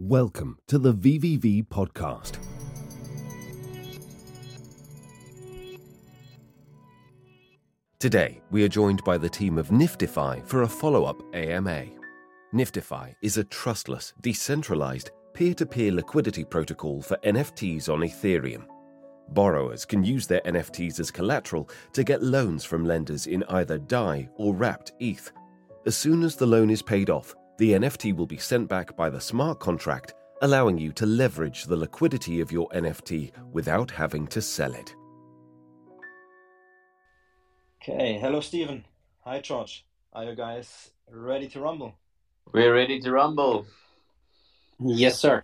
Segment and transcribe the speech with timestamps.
[0.00, 2.38] Welcome to the VVV podcast.
[7.98, 11.86] Today, we are joined by the team of NFTfi for a follow up AMA.
[12.54, 18.66] NFTfi is a trustless, decentralized, peer to peer liquidity protocol for NFTs on Ethereum.
[19.30, 24.28] Borrowers can use their NFTs as collateral to get loans from lenders in either DAI
[24.36, 25.32] or wrapped ETH.
[25.86, 29.10] As soon as the loan is paid off, the NFT will be sent back by
[29.10, 34.40] the smart contract, allowing you to leverage the liquidity of your NFT without having to
[34.40, 34.94] sell it.
[37.82, 38.84] Okay, hello Stephen.
[39.24, 39.84] Hi George.
[40.12, 41.94] Are you guys ready to rumble?
[42.52, 43.66] We're ready to rumble.
[44.78, 45.42] Yes, sir.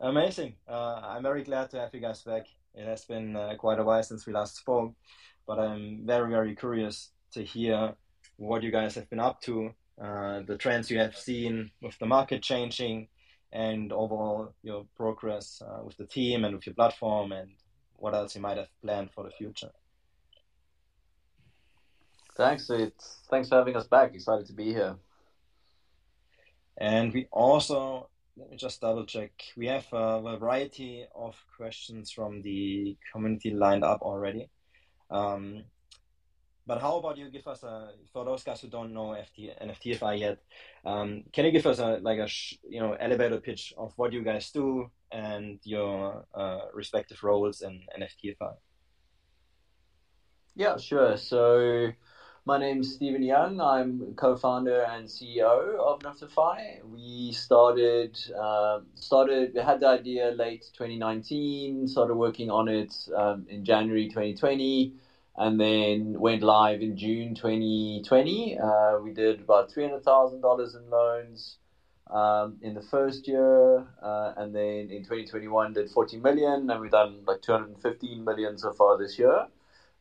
[0.00, 0.56] Amazing.
[0.68, 2.46] Uh, I'm very glad to have you guys back.
[2.74, 4.92] It has been uh, quite a while since we last spoke,
[5.46, 7.94] but I'm very, very curious to hear
[8.36, 12.06] what you guys have been up to uh, the trends you have seen with the
[12.06, 13.08] market changing,
[13.52, 17.50] and overall your progress uh, with the team and with your platform, and
[17.96, 19.70] what else you might have planned for the future.
[22.36, 22.68] Thanks.
[22.68, 24.14] It's thanks for having us back.
[24.14, 24.96] Excited to be here.
[26.78, 29.32] And we also let me just double check.
[29.56, 34.50] We have a variety of questions from the community lined up already.
[35.10, 35.64] Um,
[36.66, 40.18] but how about you give us a for those guys who don't know FT, NFTFI
[40.18, 40.38] yet?
[40.84, 42.28] Um, can you give us a like a
[42.68, 47.82] you know elevator pitch of what you guys do and your uh, respective roles in
[47.96, 48.54] NFTFI?
[50.56, 51.16] Yeah, sure.
[51.16, 51.92] So
[52.46, 53.60] my name's Stephen Young.
[53.60, 56.82] I'm co-founder and CEO of NFTfi.
[56.84, 61.86] We started um, started we had the idea late 2019.
[61.86, 64.94] Started working on it um, in January 2020
[65.38, 68.58] and then went live in June 2020.
[68.58, 71.58] Uh, we did about $300,000 in loans
[72.10, 76.90] um, in the first year, uh, and then in 2021 did 40 million, and we've
[76.90, 79.46] done like 215 million so far this year.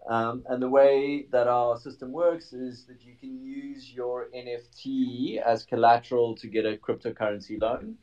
[0.08, 5.42] Um, and the way that our system works is that you can use your NFT
[5.42, 7.98] as collateral to get a cryptocurrency loan.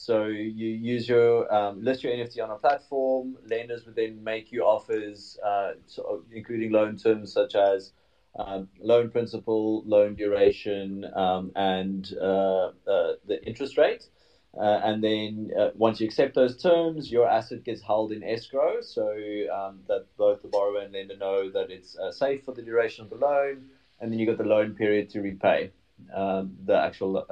[0.00, 3.36] So you use your um, list your NFT on a platform.
[3.44, 7.90] Lenders would then make you offers, uh, so including loan terms such as
[8.38, 14.06] um, loan principal, loan duration, um, and uh, uh, the interest rate.
[14.56, 18.80] Uh, and then uh, once you accept those terms, your asset gets held in escrow,
[18.80, 19.10] so
[19.52, 23.02] um, that both the borrower and lender know that it's uh, safe for the duration
[23.02, 23.64] of the loan.
[24.00, 25.72] And then you've got the loan period to repay
[26.14, 27.26] um, the actual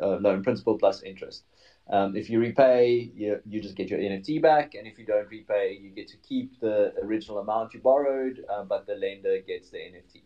[0.00, 1.42] loan principal plus interest.
[1.90, 5.28] Um, if you repay, you, you just get your NFT back, and if you don't
[5.28, 9.70] repay, you get to keep the original amount you borrowed, uh, but the lender gets
[9.70, 10.22] the NFT.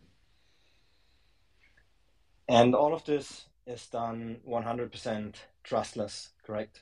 [2.47, 6.81] And all of this is done 100% trustless, correct?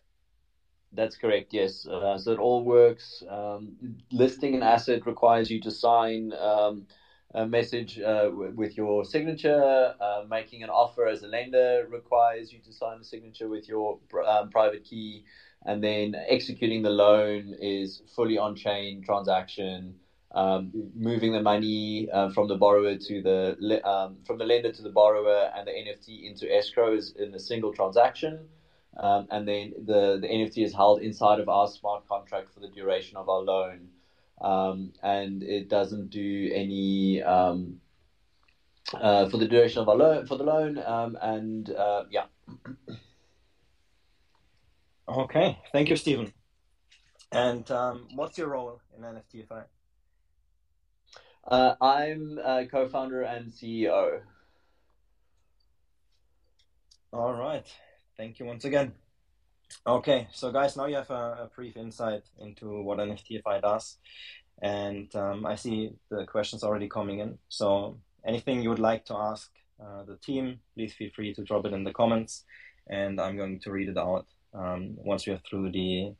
[0.93, 1.85] That's correct, yes.
[1.85, 3.23] Uh, so it all works.
[3.29, 6.33] Um, listing an asset requires you to sign.
[6.33, 6.87] Um,
[7.37, 9.93] a message uh, with your signature.
[10.01, 13.99] Uh, making an offer as a lender requires you to sign a signature with your
[14.25, 15.23] um, private key,
[15.65, 19.95] and then executing the loan is fully on-chain transaction.
[20.31, 24.81] Um, moving the money uh, from the borrower to the um, from the lender to
[24.81, 28.47] the borrower and the NFT into escrow is in a single transaction.
[28.97, 32.67] Um, and then the, the NFT is held inside of our smart contract for the
[32.67, 33.89] duration of our loan
[34.41, 37.79] um, and it doesn't do any um,
[38.93, 42.25] uh, for the duration of our loan for the loan, um, and uh, yeah.
[45.09, 46.33] Okay, thank you, Stephen.
[47.31, 49.63] And um, what's your role in NFTFI?
[51.47, 54.19] Uh, I'm co-founder and CEO.
[57.13, 57.65] All right,
[58.17, 58.91] thank you once again.
[59.85, 63.97] Okay, so guys, now you have a, a brief insight into what NFTFI does,
[64.61, 67.37] and um, I see the questions already coming in.
[67.47, 69.49] So anything you would like to ask
[69.81, 72.43] uh, the team, please feel free to drop it in the comments,
[72.89, 76.13] and I'm going to read it out um, once we are through the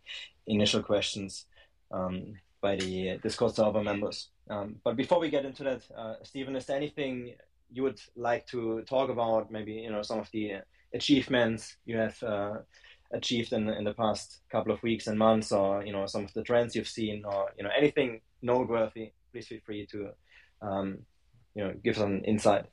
[0.45, 1.45] initial questions
[1.91, 4.29] um, by the Discord server members.
[4.49, 7.33] Um, but before we get into that, uh, Stephen, is there anything
[7.71, 9.51] you would like to talk about?
[9.51, 10.61] Maybe you know some of the
[10.93, 12.23] achievements you have.
[12.23, 12.57] Uh,
[13.11, 16.33] achieved in in the past couple of weeks and months, or you know some of
[16.33, 20.09] the trends you've seen, or you know anything noteworthy, please feel free to
[20.61, 20.99] um,
[21.55, 22.65] you know give some insight.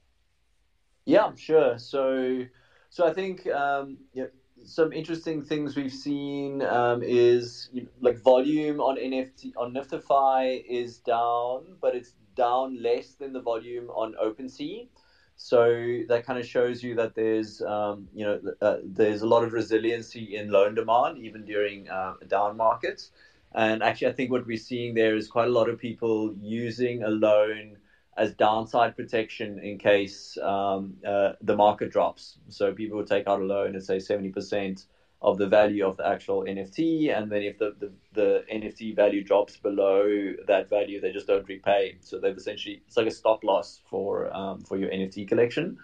[1.05, 1.79] Yeah, sure.
[1.79, 2.45] So
[2.91, 4.27] so I think um, yeah,
[4.65, 10.65] some interesting things we've seen um, is you know, like volume on NFT on NFTfi
[10.69, 14.89] is down, but it's down less than the volume on OpenSea.
[15.37, 19.43] So that kind of shows you that there's, um, you know, uh, there's a lot
[19.45, 23.11] of resiliency in loan demand even during uh, down markets.
[23.53, 27.03] And actually, I think what we're seeing there is quite a lot of people using
[27.03, 27.77] a loan
[28.17, 32.39] as downside protection in case um, uh, the market drops.
[32.49, 34.85] So people would take out a loan and say 70%
[35.25, 39.25] of the value of the actual NFT, and then if the, the, the, NFT value
[39.25, 41.97] drops below that value, they just don't repay.
[42.03, 45.79] So they've essentially it's like a stop loss for um, for your NFT collection.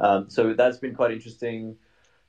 [0.00, 1.76] Um, so that's been quite interesting.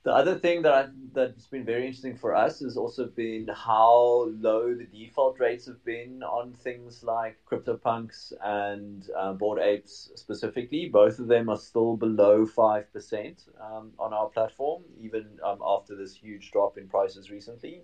[0.02, 4.30] The other thing that I've, that's been very interesting for us has also been how
[4.38, 10.88] low the default rates have been on things like CryptoPunks and uh, Bored Apes specifically.
[10.88, 16.14] Both of them are still below 5% um, on our platform, even um, after this
[16.14, 17.82] huge drop in prices recently.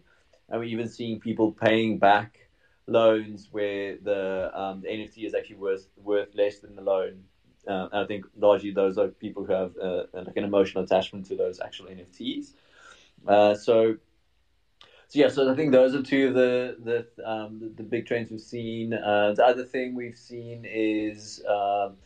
[0.48, 2.48] And we're even seeing people paying back
[2.86, 7.24] loans where the, um, the NFT is actually worth, worth less than the loan
[7.66, 11.26] uh, and I think largely those are people who have uh, like an emotional attachment
[11.26, 12.52] to those actual NFTs.
[13.26, 13.96] Uh, so,
[15.08, 16.76] so yeah, so I think those are two of the
[17.16, 18.92] the um, the, the, big trends we've seen.
[18.94, 21.96] Uh, the other thing we've seen is um,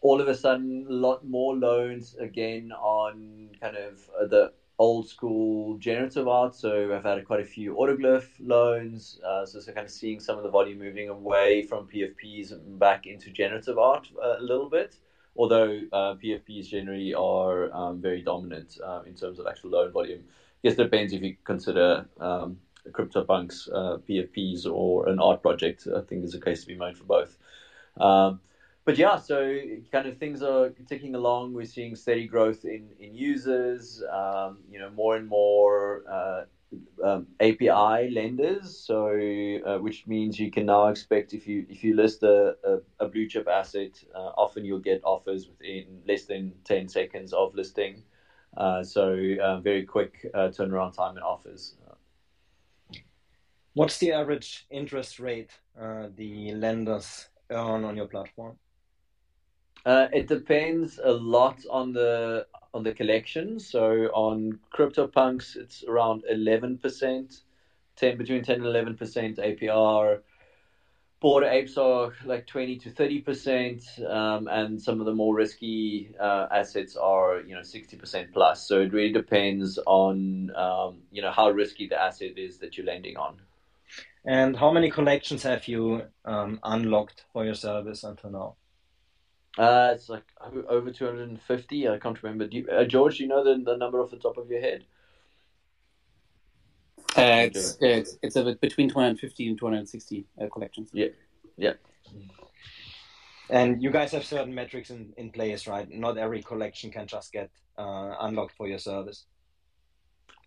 [0.00, 3.98] all of a sudden a lot more loans again on kind of
[4.30, 6.54] the old school generative art.
[6.54, 9.18] So I've had quite a few autoglyph loans.
[9.26, 12.78] Uh, so, so kind of seeing some of the volume moving away from PFPs and
[12.78, 14.96] back into generative art uh, a little bit.
[15.36, 20.24] Although uh, PFPs generally are um, very dominant uh, in terms of actual loan volume.
[20.28, 22.58] I guess it depends if you consider um,
[22.90, 25.86] CryptoPunks uh, PFPs or an art project.
[25.88, 27.36] I think there's a case to be made for both.
[27.98, 28.40] Um,
[28.86, 29.58] but yeah, so
[29.90, 31.52] kind of things are ticking along.
[31.52, 34.00] We're seeing steady growth in in users.
[34.10, 36.44] Um, you know, more and more uh,
[37.04, 38.78] um, API lenders.
[38.78, 39.08] So,
[39.66, 43.08] uh, which means you can now expect if you if you list a, a, a
[43.08, 48.04] blue chip asset, uh, often you'll get offers within less than ten seconds of listing.
[48.56, 51.74] Uh, so, uh, very quick uh, turnaround time and offers.
[53.74, 58.56] What's the average interest rate the lenders earn on your platform?
[59.86, 62.44] Uh, it depends a lot on the
[62.74, 63.60] on the collection.
[63.60, 67.42] So on CryptoPunks, it's around eleven percent,
[67.94, 70.22] ten between ten and eleven percent APR.
[71.20, 76.10] Bored Apes are like twenty to thirty percent, um, and some of the more risky
[76.18, 78.66] uh, assets are you know sixty percent plus.
[78.66, 82.86] So it really depends on um, you know how risky the asset is that you're
[82.86, 83.36] lending on.
[84.24, 88.56] And how many collections have you um, unlocked for your service until now?
[89.58, 90.24] Uh, it's like
[90.68, 91.88] over 250.
[91.88, 92.46] I can't remember.
[92.46, 94.60] Do you, uh, George, do you know the, the number off the top of your
[94.60, 94.84] head?
[97.16, 100.90] Uh, it's, it's, it's a, between 250 and 260 uh, collections.
[100.92, 101.06] Yeah,
[101.56, 101.72] yeah.
[103.48, 105.88] And you guys have certain metrics in, in place, right?
[105.90, 109.24] Not every collection can just get uh, unlocked for your service.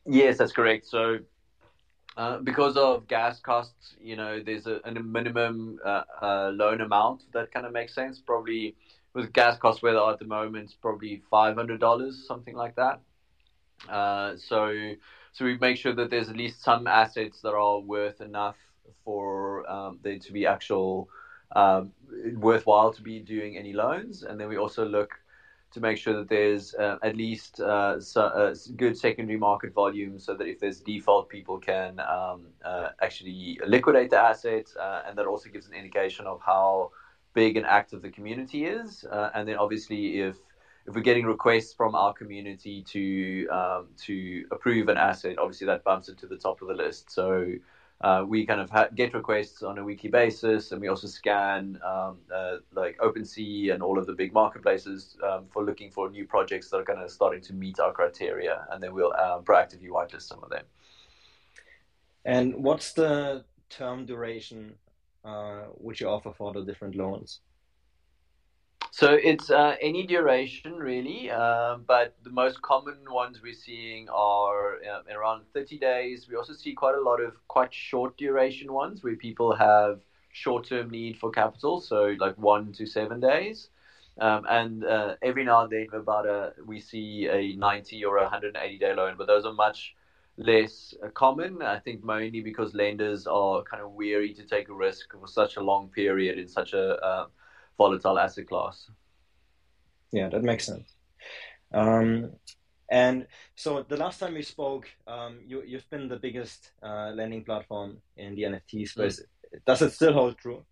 [0.06, 0.86] Yes, that's correct.
[0.86, 1.20] So,
[2.18, 7.24] uh, because of gas costs, you know, there's a, a minimum uh, uh, loan amount
[7.32, 8.20] that kind of makes sense.
[8.20, 8.76] Probably
[9.14, 12.76] with gas costs where they are at the moment, probably five hundred dollars, something like
[12.76, 13.02] that.
[13.90, 14.94] Uh, so
[15.32, 18.58] so we make sure that there's at least some assets that are worth enough
[19.04, 21.10] for um, there to be actual
[21.56, 21.92] um,
[22.36, 25.20] worthwhile to be doing any loans, and then we also look
[25.72, 30.18] to make sure that there's uh, at least uh, so, uh, good secondary market volume
[30.18, 34.76] so that if there's default, people can um, uh, actually liquidate the assets.
[34.76, 36.90] Uh, and that also gives an indication of how
[37.34, 39.06] big and active the community is.
[39.10, 40.36] Uh, and then obviously, if
[40.88, 45.84] if we're getting requests from our community to um, to approve an asset, obviously that
[45.84, 47.12] bumps it to the top of the list.
[47.12, 47.54] So
[48.02, 51.80] uh, we kind of ha- get requests on a weekly basis, and we also scan
[51.86, 56.26] um, uh, like OpenSea and all of the big marketplaces um, for looking for new
[56.26, 59.90] projects that are kind of starting to meet our criteria, and then we'll um, proactively
[59.90, 60.64] whitelist some of them.
[62.26, 64.76] And what's the term duration
[65.24, 67.42] uh, which you offer for the different loans?
[68.92, 74.78] So it's uh, any duration really, uh, but the most common ones we're seeing are
[74.84, 76.28] uh, around 30 days.
[76.28, 80.90] We also see quite a lot of quite short duration ones where people have short-term
[80.90, 83.70] need for capital, so like one to seven days.
[84.20, 88.78] Um, and uh, every now and then, about a we see a 90 or 180
[88.78, 89.96] day loan, but those are much
[90.40, 91.62] less uh, common.
[91.62, 95.58] I think mainly because lenders are kind of weary to take a risk for such
[95.58, 97.26] a long period in such a uh,
[97.78, 98.90] volatile asset class.
[100.12, 100.96] Yeah, that makes sense.
[101.74, 102.32] Um,
[102.90, 107.44] and so the last time we spoke, um, you, you've been the biggest uh, lending
[107.44, 109.20] platform in the NFT space.
[109.20, 109.60] Mm.
[109.68, 110.64] Does it still hold true?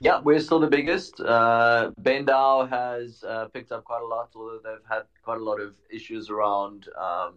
[0.00, 1.20] Yeah, we're still the biggest.
[1.20, 5.60] Uh, BendDAO has uh, picked up quite a lot, although they've had quite a lot
[5.60, 7.34] of issues around um,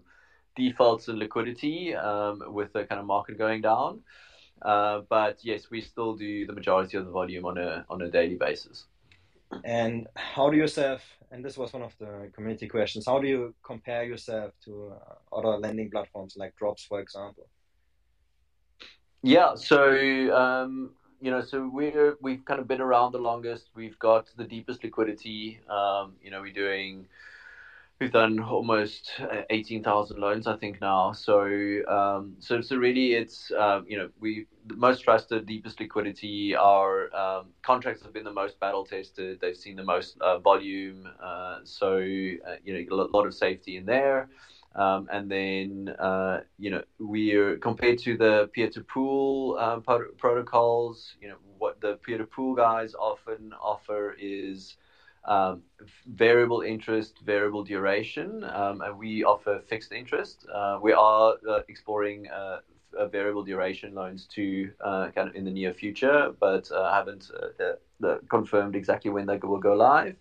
[0.55, 4.01] defaults and liquidity um, with the kind of market going down.
[4.61, 8.09] Uh, but yes, we still do the majority of the volume on a on a
[8.09, 8.85] daily basis.
[9.63, 11.01] And how do you yourself?
[11.31, 13.05] And this was one of the community questions.
[13.05, 17.47] How do you compare yourself to uh, other lending platforms like Drops, for example?
[19.23, 19.83] Yeah, so
[20.35, 20.91] um,
[21.21, 23.69] you know, so we're we've kind of been around the longest.
[23.75, 25.59] We've got the deepest liquidity.
[25.69, 27.07] Um, you know, we're doing
[28.01, 31.13] we've done almost uh, 18,000 loans, I think now.
[31.13, 31.43] So,
[31.87, 37.15] um, so, so really it's, um, you know, we, the most trusted, deepest liquidity, our
[37.15, 39.39] um, contracts have been the most battle tested.
[39.39, 41.07] They've seen the most uh, volume.
[41.23, 44.29] Uh, so, uh, you know, a lot of safety in there.
[44.75, 49.83] Um, and then, uh, you know, we're compared to the peer-to-pool um,
[50.17, 54.77] protocols, you know, what the peer-to-pool guys often offer is,
[55.25, 55.61] um,
[56.07, 60.45] variable interest, variable duration, um, and we offer fixed interest.
[60.53, 62.59] Uh, we are uh, exploring uh,
[63.11, 67.31] variable duration loans too, uh, kind of in the near future, but uh, haven't
[68.03, 70.15] uh, confirmed exactly when they will go live.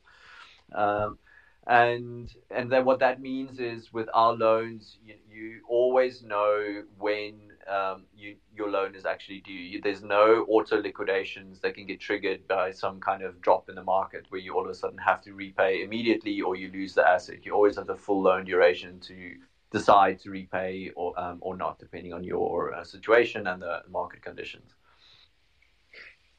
[0.73, 1.19] Um,
[1.67, 7.50] and and then what that means is with our loans, you, you always know when
[7.69, 9.81] um, you, your loan is actually due.
[9.81, 13.83] There's no auto liquidations that can get triggered by some kind of drop in the
[13.83, 17.07] market where you all of a sudden have to repay immediately or you lose the
[17.07, 17.45] asset.
[17.45, 19.35] You always have the full loan duration to
[19.71, 24.23] decide to repay or um, or not, depending on your uh, situation and the market
[24.23, 24.75] conditions.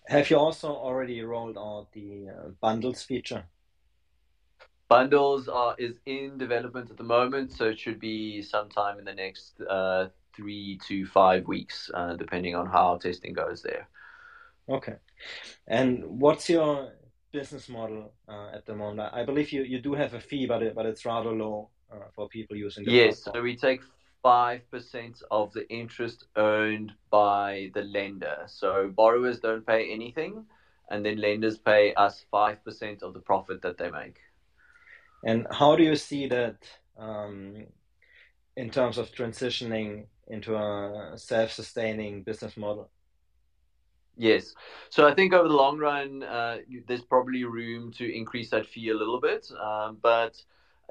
[0.07, 3.45] Have you also already rolled out the uh, bundles feature?
[4.89, 9.13] Bundles are is in development at the moment, so it should be sometime in the
[9.13, 13.87] next uh, three to five weeks, uh, depending on how testing goes there.
[14.69, 14.95] Okay.
[15.67, 16.93] And what's your
[17.31, 19.13] business model uh, at the moment?
[19.13, 22.05] I believe you, you do have a fee, but it, but it's rather low uh,
[22.15, 23.35] for people using the Yes, platform.
[23.35, 23.81] so we take
[24.23, 28.43] 5% of the interest earned by the lender.
[28.47, 30.45] So borrowers don't pay anything,
[30.89, 34.19] and then lenders pay us 5% of the profit that they make.
[35.23, 36.57] And how do you see that
[36.97, 37.67] um,
[38.55, 42.89] in terms of transitioning into a self-sustaining business model?
[44.17, 44.53] Yes.
[44.89, 46.57] So I think over the long run, uh,
[46.87, 49.51] there's probably room to increase that fee a little bit.
[49.59, 50.41] Um, but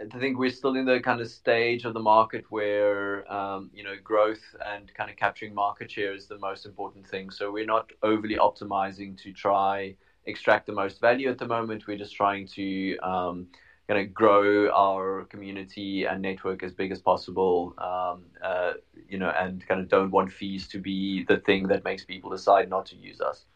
[0.00, 3.84] I think we're still in the kind of stage of the market where, um, you
[3.84, 7.30] know, growth and kind of capturing market share is the most important thing.
[7.30, 11.86] So we're not overly optimizing to try extract the most value at the moment.
[11.86, 13.46] We're just trying to, um,
[13.90, 18.74] kind of grow our community and network as big as possible, um, uh,
[19.08, 22.30] you know, and kind of don't want fees to be the thing that makes people
[22.30, 23.46] decide not to use us.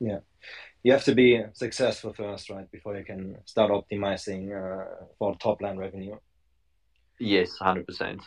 [0.00, 0.18] Yeah,
[0.82, 5.62] you have to be successful first, right, before you can start optimizing uh, for top
[5.62, 6.16] line revenue.
[7.20, 8.22] Yes, hundred um, percent.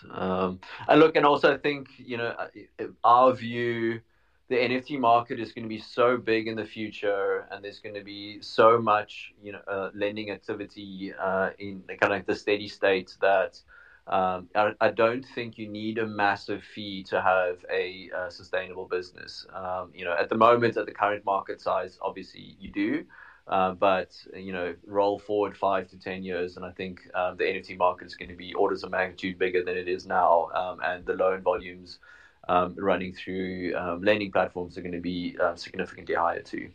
[0.88, 4.00] And look, and also I think you know uh, our view
[4.48, 7.96] the NFT market is going to be so big in the future, and there's going
[7.96, 12.68] to be so much, you know, uh, lending activity uh, in kind of the steady
[12.68, 13.60] state that
[14.08, 18.86] um, I, I, don't think you need a massive fee to have a, a sustainable
[18.86, 19.48] business.
[19.52, 23.06] Um, you know, at the moment, at the current market size, obviously you do.
[23.48, 27.46] Uh, but you know, roll forward five to ten years, and I think um, the
[27.46, 30.80] NFT market is going to be orders of magnitude bigger than it is now, um,
[30.84, 32.00] and the loan volumes
[32.48, 36.70] um, running through um, lending platforms are going to be uh, significantly higher too.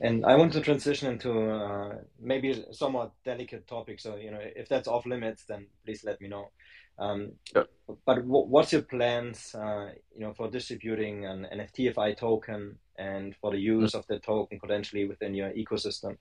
[0.00, 4.00] And I want to transition into uh, maybe a somewhat delicate topic.
[4.00, 6.50] So, you know, if that's off limits, then please let me know.
[6.98, 7.32] Um,
[8.04, 13.50] But w- what's your plans, uh, you know, for distributing an NFTFI token and for
[13.52, 13.98] the use mm-hmm.
[13.98, 16.16] of the token potentially within your ecosystem?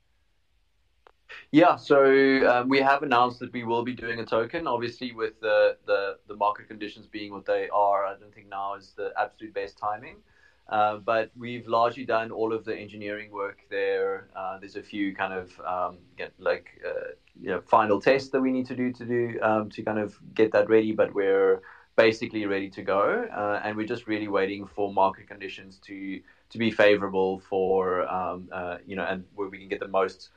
[1.52, 2.04] Yeah, so
[2.50, 4.68] um, we have announced that we will be doing a token.
[4.68, 8.76] Obviously, with the, the, the market conditions being what they are, I don't think now
[8.76, 10.18] is the absolute best timing.
[10.70, 14.28] Uh, but we've largely done all of the engineering work there.
[14.36, 18.42] Uh, there's a few kind of um, get, like uh, you know final tests that
[18.42, 20.92] we need to do to do um, to kind of get that ready.
[20.92, 21.62] But we're
[21.96, 26.20] basically ready to go, uh, and we're just really waiting for market conditions to
[26.50, 30.32] to be favorable for um, uh, you know and where we can get the most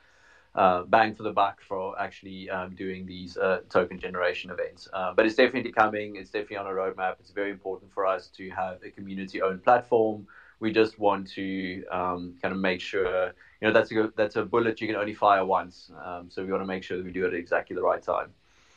[0.55, 4.89] uh, bang for the buck for actually um, doing these uh, token generation events.
[4.93, 6.17] Uh, but it's definitely coming.
[6.17, 7.17] It's definitely on a roadmap.
[7.21, 10.27] It's very important for us to have a community-owned platform.
[10.59, 13.27] We just want to um, kind of make sure,
[13.61, 15.91] you know, that's a that's a bullet you can only fire once.
[16.05, 18.03] Um, so we want to make sure that we do it at exactly the right
[18.03, 18.35] time.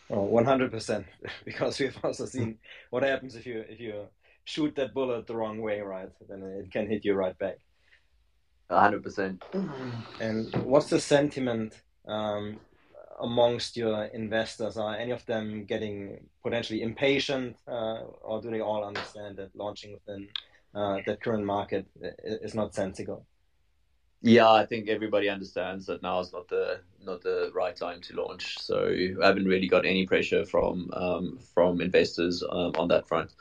[0.09, 1.05] Oh, 100%.
[1.45, 4.07] Because we've also seen what happens if you if you
[4.45, 6.09] shoot that bullet the wrong way, right?
[6.29, 7.57] Then it can hit you right back.
[8.69, 9.43] Hundred percent.
[10.19, 12.59] And what's the sentiment um,
[13.19, 14.77] amongst your investors?
[14.77, 19.93] Are any of them getting potentially impatient, uh, or do they all understand that launching
[19.93, 20.27] within
[20.75, 21.85] uh, the current market
[22.23, 23.25] is not sensible?
[24.25, 28.15] Yeah, I think everybody understands that now is not the not the right time to
[28.15, 28.57] launch.
[28.57, 33.31] So I haven't really got any pressure from um, from investors um, on that front.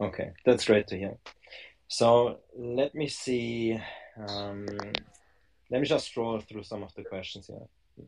[0.00, 1.16] Okay, that's great to hear.
[1.88, 3.80] So let me see.
[4.28, 4.66] Um,
[5.70, 7.66] let me just scroll through some of the questions here.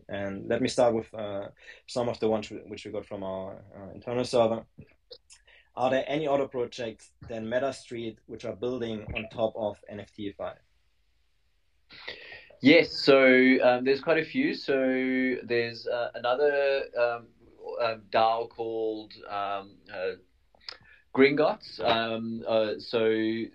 [0.09, 1.49] And let me start with uh,
[1.87, 4.65] some of the ones which we got from our uh, internal server.
[5.77, 10.55] Are there any other projects than MetaStreet which are building on top of NFTFI?
[12.61, 13.25] Yes, so
[13.63, 14.55] um, there's quite a few.
[14.55, 17.27] So there's uh, another um,
[17.81, 20.17] uh, DAO called um, uh,
[21.15, 21.81] Gringotts.
[21.81, 23.13] Um, uh, so,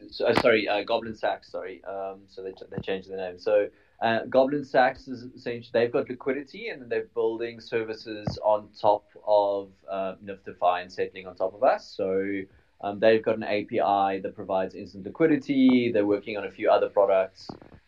[0.09, 1.51] so uh, sorry, uh, Goblin Sax.
[1.51, 3.39] Sorry, um, so they they changed the name.
[3.39, 3.67] So
[4.01, 9.69] uh, Goblin Sax is essentially they've got liquidity and they're building services on top of
[9.89, 11.93] uh, NFTfi and settling on top of us.
[11.95, 12.41] So
[12.81, 15.91] um, they've got an API that provides instant liquidity.
[15.93, 17.47] They're working on a few other products.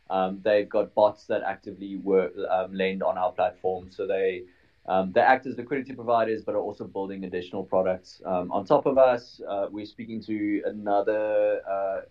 [0.09, 3.87] Um, they've got bots that actively work um, lend on our platform.
[3.89, 4.43] So they
[4.87, 8.85] um, they act as liquidity providers, but are also building additional products um, on top
[8.85, 9.41] of us.
[9.47, 12.01] Uh, we're speaking to another uh,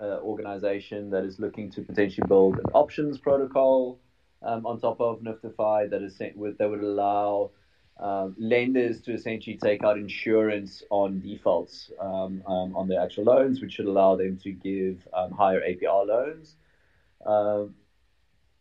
[0.00, 4.00] uh, organization that is looking to potentially build an options protocol
[4.42, 7.50] um, on top of NFTfi that is that would allow
[8.00, 13.60] um, lenders to essentially take out insurance on defaults um, um, on their actual loans,
[13.60, 16.56] which should allow them to give higher APR loans.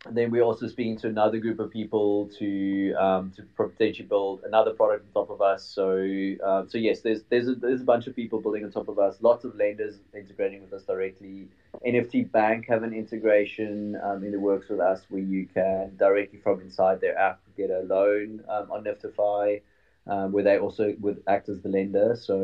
[0.05, 4.41] And then we're also speaking to another group of people to um, to potentially build
[4.43, 5.63] another product on top of us.
[5.63, 5.97] So
[6.45, 8.99] uh, so yes, there's there's a, there's a bunch of people building on top of
[8.99, 9.17] us.
[9.21, 11.47] Lots of lenders integrating with us directly.
[11.87, 16.39] NFT Bank have an integration um, in the works with us where you can directly
[16.39, 19.61] from inside their app get a loan um, on NFTfi.
[20.05, 22.13] Um, where they also would act as the lender.
[22.19, 22.35] So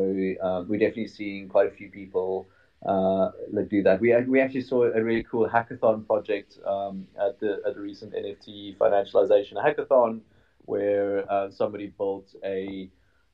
[0.42, 2.48] um, we're definitely seeing quite a few people
[2.86, 3.30] uh,
[3.68, 4.00] do that.
[4.00, 8.14] We we actually saw a really cool hackathon project um, at the at the recent
[8.14, 10.20] NFT financialization hackathon,
[10.64, 12.90] where uh, somebody built a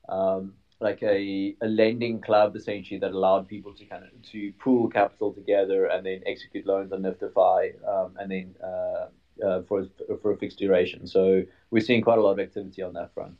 [0.09, 4.87] um, like a, a lending club essentially that allowed people to kind of to pool
[4.89, 9.07] capital together and then execute loans on NFTfi um, and then uh,
[9.43, 9.87] uh, for
[10.21, 11.07] for a fixed duration.
[11.07, 13.37] So we're seeing quite a lot of activity on that front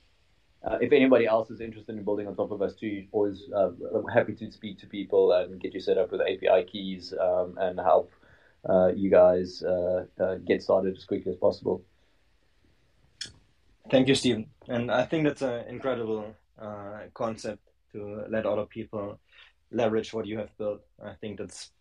[0.64, 3.70] uh, if anybody else is interested in building on top of us too, always uh,
[4.14, 7.80] happy to speak to people and get you set up with API keys um, and
[7.80, 8.12] help
[8.68, 11.84] uh, you guys uh, uh, get started as quickly as possible.
[13.90, 14.48] Thank you, Stephen.
[14.68, 17.62] And I think that's an incredible uh, concept
[17.94, 19.20] to let other people
[19.72, 20.82] leverage what you have built.
[21.04, 21.72] I think that's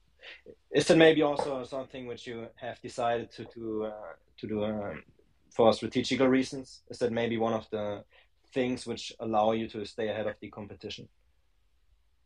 [0.73, 3.91] is that maybe also something which you have decided to to
[4.39, 5.03] to do um,
[5.51, 6.83] for strategical reasons.
[6.91, 8.05] Is that maybe one of the
[8.53, 11.09] things which allow you to stay ahead of the competition.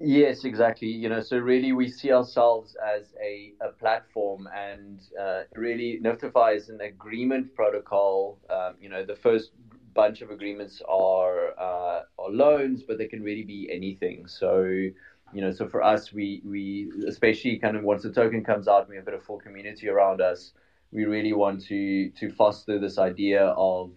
[0.03, 0.89] Yes, exactly.
[0.89, 6.57] You know, so really we see ourselves as a, a platform, and uh, really NFTfi
[6.57, 8.39] is an agreement protocol.
[8.49, 9.51] Um, you know, the first
[9.93, 14.27] bunch of agreements are uh, are loans, but they can really be anything.
[14.27, 18.69] So, you know, so for us, we we especially kind of once the token comes
[18.69, 20.53] out, we have a bit of full community around us.
[20.93, 23.91] We really want to to foster this idea of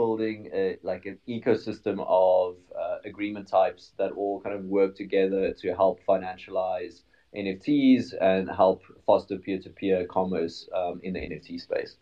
[0.00, 5.52] building a, like an ecosystem of uh, agreement types that all kind of work together
[5.52, 7.02] to help financialize
[7.36, 11.96] NFTs and help foster peer-to-peer commerce um, in the NFT space.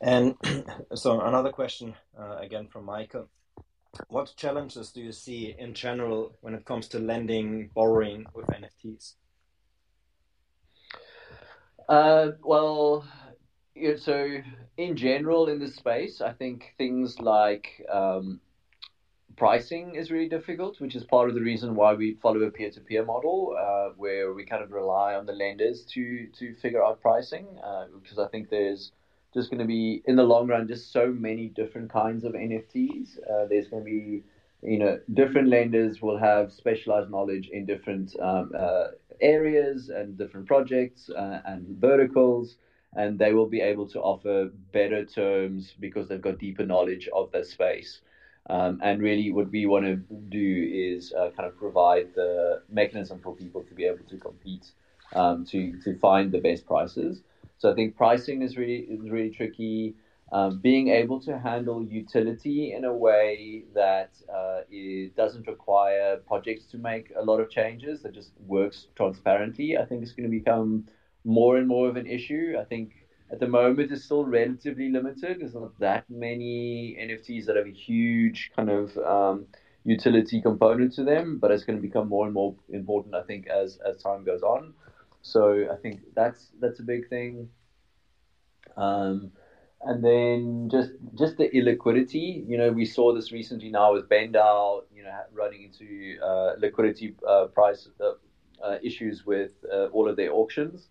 [0.00, 0.34] And
[0.94, 3.28] so another question uh, again from Michael.
[4.08, 9.12] What challenges do you see in general when it comes to lending, borrowing with NFTs?
[11.86, 13.04] Uh, well,
[13.96, 14.38] so
[14.76, 18.40] in general in this space, I think things like um,
[19.36, 23.04] pricing is really difficult, which is part of the reason why we follow a peer-to-peer
[23.04, 27.46] model, uh, where we kind of rely on the lenders to to figure out pricing,
[27.62, 28.92] uh, because I think there's
[29.32, 33.18] just going to be in the long run just so many different kinds of NFTs.
[33.28, 34.22] Uh, there's going to be
[34.62, 38.86] you know different lenders will have specialized knowledge in different um, uh,
[39.20, 42.56] areas and different projects uh, and verticals
[42.96, 47.30] and they will be able to offer better terms because they've got deeper knowledge of
[47.32, 48.00] the space.
[48.50, 49.96] Um, and really, what we want to
[50.28, 54.66] do is uh, kind of provide the mechanism for people to be able to compete
[55.14, 57.22] um, to to find the best prices.
[57.58, 59.94] So I think pricing is really is really tricky.
[60.32, 66.64] Um, being able to handle utility in a way that uh, it doesn't require projects
[66.72, 70.36] to make a lot of changes that just works transparently, I think is going to
[70.36, 70.86] become
[71.24, 72.54] more and more of an issue.
[72.60, 72.92] I think
[73.30, 75.40] at the moment it's still relatively limited.
[75.40, 79.46] There's not that many NFTs that have a huge kind of um,
[79.84, 83.46] utility component to them, but it's going to become more and more important, I think,
[83.48, 84.74] as as time goes on.
[85.22, 87.48] So I think that's that's a big thing.
[88.76, 89.32] Um,
[89.82, 92.48] and then just just the illiquidity.
[92.48, 97.14] You know, we saw this recently now with BendDAO, you know, running into uh, liquidity
[97.26, 98.12] uh, price uh,
[98.64, 100.88] uh issues with uh, all of their auctions.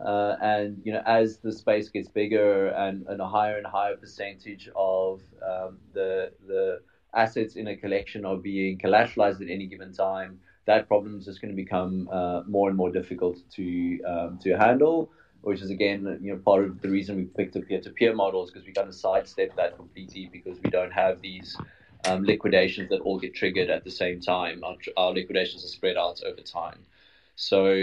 [0.00, 3.96] Uh, and you know, as the space gets bigger and, and a higher and higher
[3.96, 6.80] percentage of um, the the
[7.14, 11.40] assets in a collection are being collateralized at any given time, that problem is just
[11.40, 12.08] going to become
[12.46, 15.10] more and more difficult to um, to handle
[15.42, 18.50] which is again, you know, part of the reason we picked a peer-to-peer model is
[18.50, 21.56] because we kind of sidestep that completely because we don't have these
[22.06, 24.62] um, liquidations that all get triggered at the same time.
[24.64, 26.78] Our, our, liquidations are spread out over time.
[27.34, 27.74] So,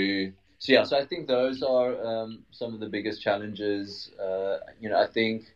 [0.60, 4.12] so yeah, so I think those are um, some of the biggest challenges.
[4.22, 5.56] Uh, you know, I think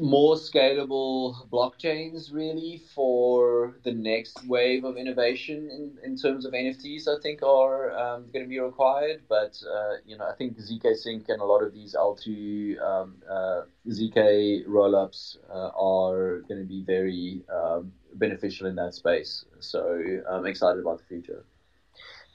[0.00, 7.06] more scalable blockchains really for the next wave of innovation in, in terms of NFTs
[7.06, 10.96] I think are um, going to be required but uh, you know I think ZK
[10.96, 16.66] Sync and a lot of these L2 um, uh, ZK rollups uh, are going to
[16.66, 21.44] be very um, beneficial in that space so I'm excited about the future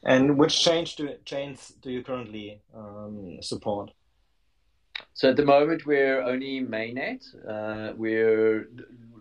[0.05, 3.91] and which change do, chains do you currently um, support
[5.13, 7.23] so at the moment, we're only mainnet.
[7.47, 8.69] Uh, we're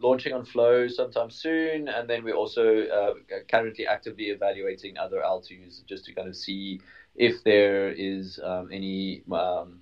[0.00, 3.14] launching on Flow sometime soon, and then we're also uh,
[3.50, 6.80] currently actively evaluating other L2s just to kind of see
[7.14, 9.80] if there is um, any um,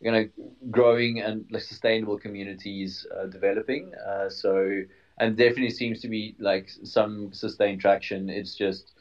[0.00, 0.28] you know
[0.70, 3.92] growing and sustainable communities uh, developing.
[3.94, 4.82] Uh, so
[5.18, 8.30] and definitely seems to be like some sustained traction.
[8.30, 8.94] It's just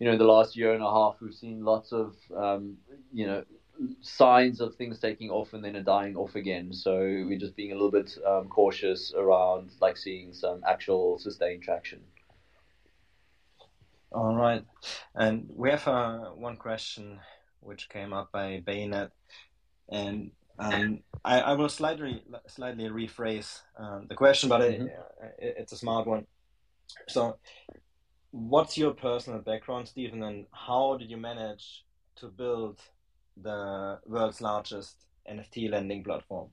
[0.00, 2.76] you know in the last year and a half we've seen lots of um,
[3.12, 3.44] you know
[4.00, 6.72] signs of things taking off and then are dying off again.
[6.72, 11.62] So we're just being a little bit um, cautious around like seeing some actual sustained
[11.62, 12.00] traction.
[14.12, 14.64] All right,
[15.14, 17.20] and we have uh, one question
[17.60, 19.10] which came up by Baynet,
[19.88, 24.86] and um, I, I, will slightly slightly rephrase um, the question, but mm-hmm.
[25.38, 26.26] it, it's a smart one.
[27.08, 27.38] So,
[28.30, 31.84] what's your personal background, Stephen, and how did you manage
[32.16, 32.80] to build
[33.36, 36.50] the world's largest NFT lending platform?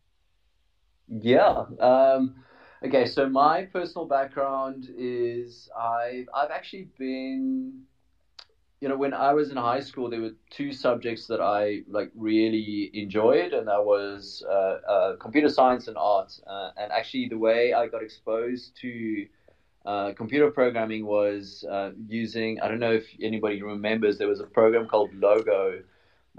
[1.08, 1.66] Yeah.
[1.80, 2.44] Um,
[2.84, 3.06] okay.
[3.06, 7.84] So my personal background is I've I've actually been,
[8.82, 12.12] you know, when I was in high school, there were two subjects that I like
[12.16, 16.38] really enjoyed, and that was uh, uh, computer science and art.
[16.46, 19.28] Uh, and actually, the way I got exposed to
[19.88, 24.50] uh, computer programming was uh, using I don't know if anybody remembers there was a
[24.60, 25.82] program called Logo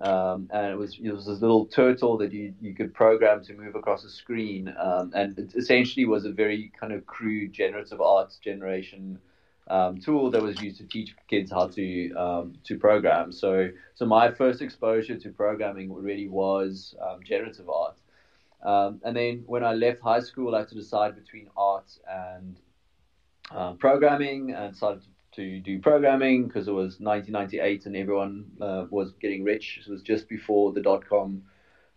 [0.00, 3.54] um, and it was it was this little turtle that you, you could program to
[3.54, 8.00] move across a screen, um, and it essentially was a very kind of crude generative
[8.00, 9.18] art generation
[9.66, 13.32] um, tool that was used to teach kids how to um, to program.
[13.32, 17.96] So so my first exposure to programming really was um, generative art,
[18.62, 22.56] um, and then when I left high school, I had to decide between art and
[23.50, 29.12] uh, programming, and decided to do programming because it was 1998 and everyone uh, was
[29.20, 29.80] getting rich.
[29.80, 31.42] It was just before the dot com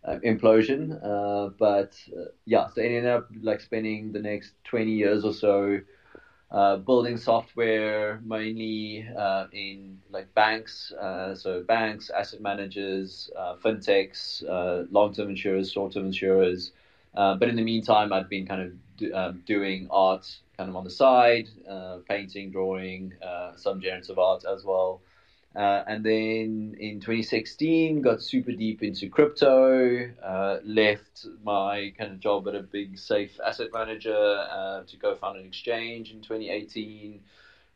[0.04, 0.98] uh, implosion.
[1.02, 5.32] Uh, but uh, yeah, so I ended up like spending the next 20 years or
[5.32, 5.80] so
[6.50, 10.92] uh, building software mainly uh, in like banks,
[11.34, 13.30] so banks, asset managers,
[13.64, 14.42] fintechs,
[14.92, 16.72] long-term insurers, short-term insurers.
[17.14, 20.26] but in the meantime, I'd been kind of do, um, doing art
[20.62, 25.00] kind of on the side, uh, painting, drawing, uh, some generative art as well.
[25.56, 30.08] Uh, and then in 2016, got super deep into crypto.
[30.24, 35.16] Uh, left my kind of job at a big safe asset manager uh, to go
[35.16, 37.20] found an exchange in 2018.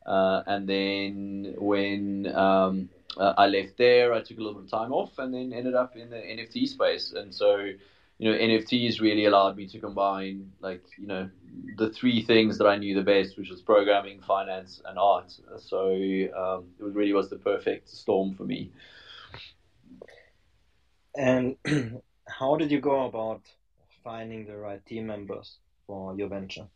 [0.07, 4.92] Uh, and then when um, I left there, I took a little bit of time
[4.92, 7.12] off, and then ended up in the NFT space.
[7.12, 7.72] And so
[8.18, 11.29] you know, NFTs really allowed me to combine like, you know,
[11.76, 15.32] the three things that I knew the best, which was programming, finance, and art.
[15.58, 18.72] So um, it really was the perfect storm for me.
[21.16, 21.56] And
[22.28, 23.42] how did you go about
[24.04, 26.66] finding the right team members for your venture?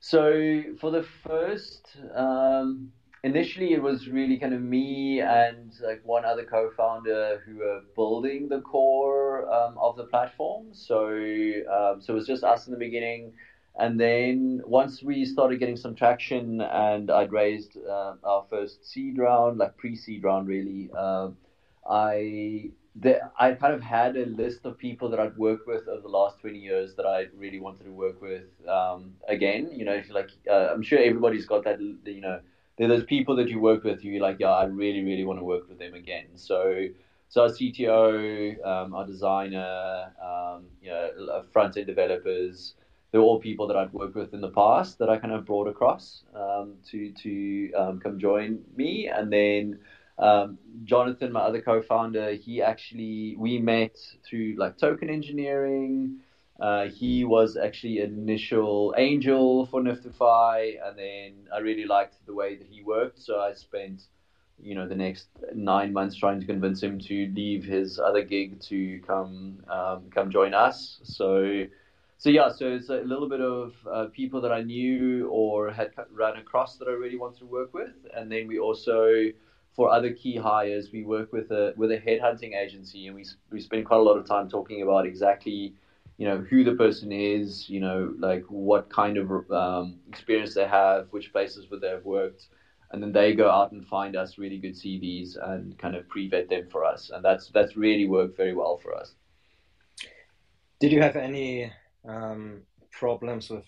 [0.00, 2.92] So for the first, um,
[3.24, 8.48] initially it was really kind of me and like one other co-founder who were building
[8.48, 10.74] the core um, of the platform.
[10.74, 11.06] So
[11.76, 13.32] um, so it was just us in the beginning,
[13.76, 19.18] and then once we started getting some traction and I'd raised uh, our first seed
[19.18, 20.90] round, like pre-seed round really.
[20.96, 21.30] Uh,
[21.88, 22.70] I
[23.38, 26.40] I kind of had a list of people that I'd worked with over the last
[26.40, 29.70] 20 years that I really wanted to work with um, again.
[29.72, 31.80] You know, like uh, I'm sure everybody's got that.
[31.80, 32.40] You know,
[32.76, 34.04] there are those people that you work with.
[34.04, 36.26] You're like, yeah, I really, really want to work with them again.
[36.36, 36.86] So,
[37.28, 42.74] so our CTO, um, our designer, um, you know, front end developers.
[43.12, 45.68] They're all people that I'd worked with in the past that I kind of brought
[45.68, 49.78] across um, to to um, come join me, and then
[50.18, 53.96] um, Jonathan, my other co-founder, he actually we met
[54.28, 56.20] through like token engineering.
[56.60, 62.34] Uh, he was actually an initial angel for NFTfi, and then I really liked the
[62.34, 64.02] way that he worked, so I spent
[64.62, 68.60] you know the next nine months trying to convince him to leave his other gig
[68.60, 71.00] to come um, come join us.
[71.02, 71.66] So
[72.18, 75.90] so yeah, so it's a little bit of uh, people that I knew or had
[76.12, 79.32] run across that I really wanted to work with, and then we also
[79.74, 83.60] for other key hires, we work with a with a headhunting agency, and we we
[83.60, 85.74] spend quite a lot of time talking about exactly,
[86.16, 90.66] you know, who the person is, you know, like what kind of um, experience they
[90.66, 92.48] have, which places would they have worked,
[92.92, 96.48] and then they go out and find us really good CVs and kind of pre-vet
[96.48, 99.14] them for us, and that's that's really worked very well for us.
[100.80, 101.72] Did you have any
[102.08, 103.64] um, problems with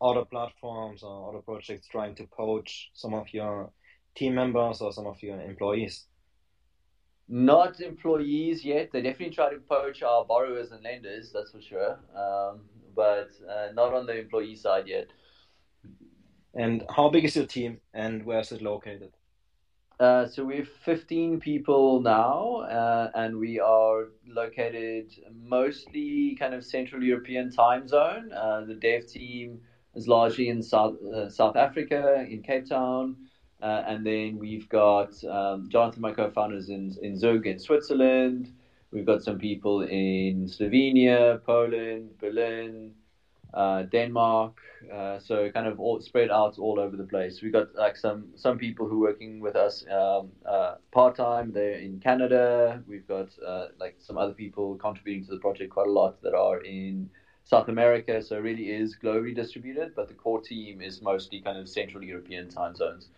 [0.00, 3.70] other platforms or other projects trying to poach some of your
[4.14, 6.06] team members or some of your employees?
[7.28, 8.92] Not employees yet.
[8.92, 11.98] They definitely try to poach our borrowers and lenders, that's for sure.
[12.14, 12.60] Um,
[12.94, 15.08] but uh, not on the employee side yet.
[16.54, 19.12] And how big is your team and where is it located?
[19.98, 26.62] Uh, so we have 15 people now, uh, and we are located mostly kind of
[26.64, 28.30] Central European time zone.
[28.30, 29.58] Uh, the dev team
[29.94, 33.16] is largely in South uh, South Africa, in Cape Town.
[33.62, 38.52] Uh, and then we've got um, Jonathan, my co-founders in in Zug in Switzerland.
[38.92, 42.94] We've got some people in Slovenia, Poland, Berlin,
[43.52, 44.58] uh, Denmark.
[44.92, 47.40] Uh, so kind of all spread out all over the place.
[47.42, 51.52] We've got like some some people who are working with us um, uh, part time.
[51.52, 52.82] They're in Canada.
[52.86, 56.34] We've got uh, like some other people contributing to the project quite a lot that
[56.34, 57.10] are in
[57.44, 58.22] South America.
[58.22, 62.04] So it really is globally distributed, but the core team is mostly kind of Central
[62.04, 63.08] European time zones.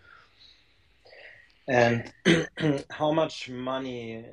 [1.69, 2.13] And
[2.91, 4.25] how much money,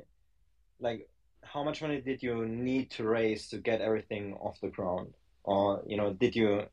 [0.80, 1.08] like,
[1.42, 5.12] how much money did you need to raise to get everything off the ground?
[5.44, 6.64] Or, you know, did you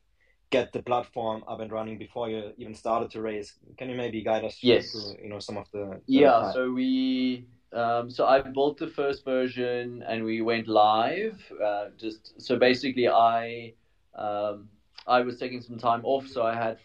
[0.50, 3.54] get the platform up and running before you even started to raise?
[3.78, 4.90] Can you maybe guide us yes.
[4.90, 6.00] through, you know, some of the.
[6.06, 7.46] yeah, so we.
[7.72, 11.40] Um, so I built the first version and we went live.
[11.62, 13.74] Uh, just so basically, I
[14.14, 14.68] um,
[15.06, 16.78] I was taking some time off, so I had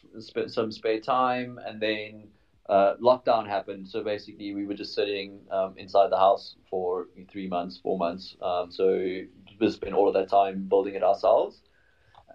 [0.48, 2.30] some spare time, and then
[2.70, 3.88] uh, lockdown happened.
[3.88, 8.36] So basically, we were just sitting um, inside the house for three months, four months.
[8.42, 8.88] Um, so
[9.60, 11.62] we spent all of that time building it ourselves.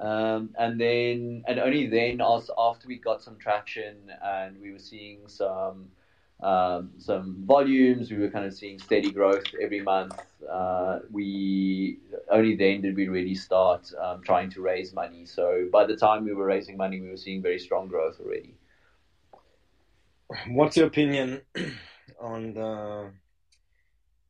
[0.01, 5.29] Um, and then, and only then, after we got some traction and we were seeing
[5.29, 5.91] some
[6.43, 10.21] um, some volumes, we were kind of seeing steady growth every month.
[10.51, 15.25] Uh, we only then did we really start um, trying to raise money.
[15.27, 18.57] So by the time we were raising money, we were seeing very strong growth already
[20.49, 21.41] what's your opinion
[22.21, 23.11] on the?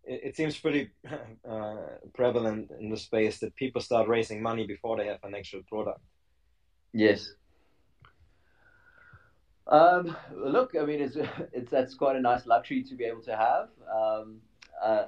[0.04, 0.90] It, it seems pretty
[1.48, 1.76] uh,
[2.14, 6.00] prevalent in the space that people start raising money before they have an actual product.
[6.92, 7.32] Yes.
[9.66, 11.16] Um, look, I mean, it's
[11.52, 13.68] it's that's quite a nice luxury to be able to have.
[13.92, 14.40] Um,
[14.82, 15.06] uh,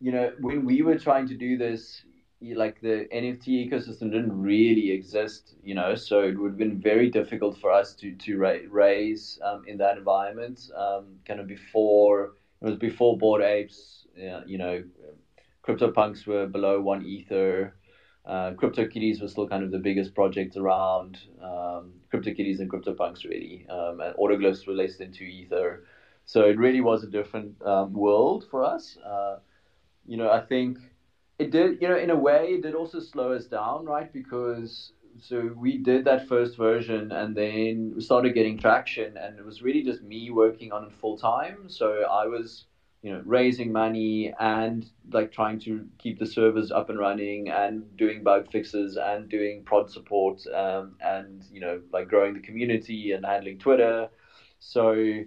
[0.00, 2.02] you know, when we were trying to do this,
[2.40, 7.10] like the NFT ecosystem didn't really exist, you know, so it would have been very
[7.10, 8.38] difficult for us to to
[8.70, 10.60] raise um, in that environment.
[10.76, 14.06] Um, kind of before it was before Bored Apes,
[14.46, 14.82] you know,
[15.64, 17.74] CryptoPunks were below one ether.
[18.24, 21.18] Uh, CryptoKitties was still kind of the biggest project around.
[21.42, 25.84] Um, CryptoKitties and CryptoPunks really, um, and Autoglyphs were less than two ether.
[26.24, 28.98] So it really was a different um, world for us.
[28.98, 29.38] Uh,
[30.06, 30.78] you know, I think
[31.38, 34.12] it did, you know, in a way, it did also slow us down, right?
[34.12, 39.44] Because so we did that first version and then we started getting traction, and it
[39.44, 41.68] was really just me working on it full time.
[41.68, 42.66] So I was,
[43.02, 47.96] you know, raising money and like trying to keep the servers up and running and
[47.96, 53.12] doing bug fixes and doing prod support um, and you know like growing the community
[53.12, 54.08] and handling Twitter.
[54.60, 55.22] So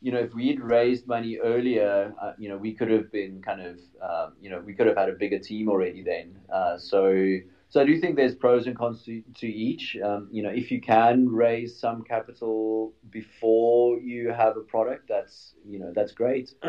[0.00, 3.60] you know, if we'd raised money earlier, uh, you know, we could have been kind
[3.60, 6.38] of, um, you know, we could have had a bigger team already then.
[6.52, 9.96] Uh, so, so I do think there's pros and cons to, to each.
[10.04, 15.54] Um, you know, if you can raise some capital before you have a product, that's,
[15.66, 16.54] you know, that's great.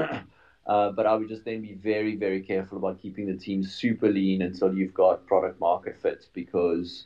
[0.68, 4.10] Uh, but I would just then be very, very careful about keeping the team super
[4.10, 7.06] lean until you've got product market fit because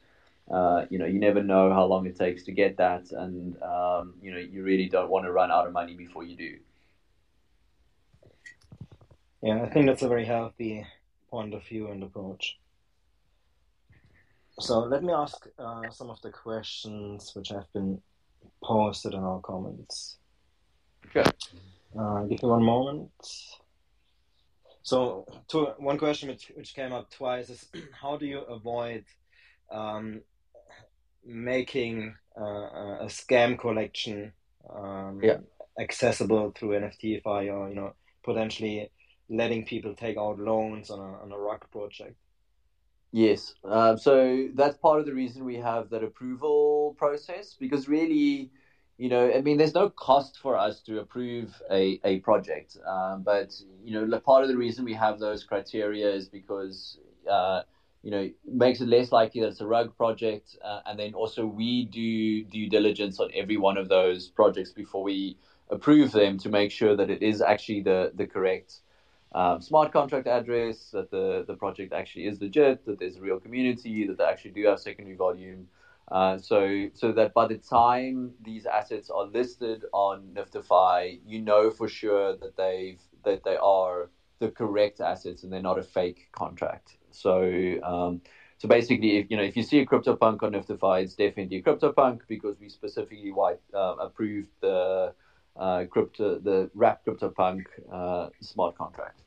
[0.52, 4.16] uh, you know you never know how long it takes to get that, and um,
[4.22, 6.58] you know you really don't want to run out of money before you do.
[9.42, 10.86] Yeah, I think that's a very healthy
[11.30, 12.60] point of view and approach.
[14.60, 18.02] So let me ask uh, some of the questions which have been
[18.64, 20.18] posted in our comments.
[21.08, 21.30] Okay.
[21.98, 23.12] Uh, give me one moment.
[24.84, 27.66] So, to, one question which, which came up twice is
[28.02, 29.06] how do you avoid
[29.72, 30.22] um,
[31.26, 34.34] making uh, a scam collection
[34.74, 35.38] um, yeah.
[35.80, 38.90] accessible through NFTfi or you know potentially
[39.30, 42.16] letting people take out loans on a on a rug project?
[43.14, 43.56] Yes.
[43.66, 48.52] Um, so that's part of the reason we have that approval process because really
[49.02, 52.78] you know, I mean, there's no cost for us to approve a, a project.
[52.86, 57.64] Um, but, you know, part of the reason we have those criteria is because, uh,
[58.04, 60.58] you know, makes it less likely that it's a rug project.
[60.64, 65.04] Uh, and then also we do due diligence on every one of those projects before
[65.04, 65.38] we
[65.70, 68.80] approve them to make sure that it is actually the, the correct
[69.34, 73.40] um, smart contract address, that the, the project actually is legit, that there's a real
[73.40, 75.68] community, that they actually do have secondary volume.
[76.12, 81.72] Uh, so, so that by the time these assets are listed on NFTfi, you know
[81.72, 84.10] for sure that they've that they are
[84.40, 86.98] the correct assets and they're not a fake contract.
[87.12, 88.22] So, um,
[88.58, 91.62] so basically, if you know if you see a CryptoPunk on NFTfi, it's definitely a
[91.64, 95.14] CryptoPunk because we specifically white, uh, approved the
[95.56, 99.20] uh, crypto the wrap CryptoPunk uh, smart contract.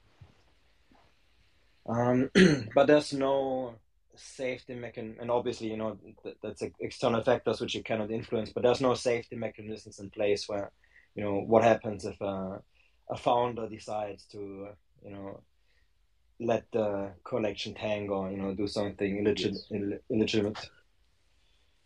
[1.87, 2.31] Um,
[2.75, 3.75] but there's no
[4.17, 8.63] safety mechanism, and obviously, you know, th- that's external factors which you cannot influence, but
[8.63, 10.71] there's no safety mechanisms in place where,
[11.15, 12.63] you know, what happens if a,
[13.11, 14.69] a founder decides to,
[15.05, 15.41] you know,
[16.41, 20.01] let the collection tank or, you know, do something illegit- yes.
[20.11, 20.71] illegitimate.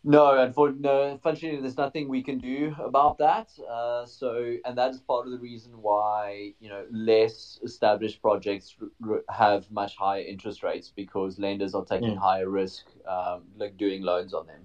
[0.04, 3.50] No, unfortunately, there's nothing we can do about that.
[3.68, 8.76] Uh, so, and that is part of the reason why you know less established projects
[8.80, 12.18] r- r- have much higher interest rates because lenders are taking mm.
[12.18, 14.62] higher risk, um, like doing loans on them.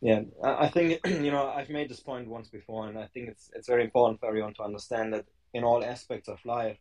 [0.00, 3.50] Yeah, I think you know I've made this point once before, and I think it's
[3.54, 6.78] it's very important for everyone to understand that in all aspects of life,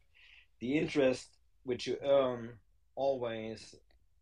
[0.59, 2.53] the interest which you earn
[2.95, 3.75] always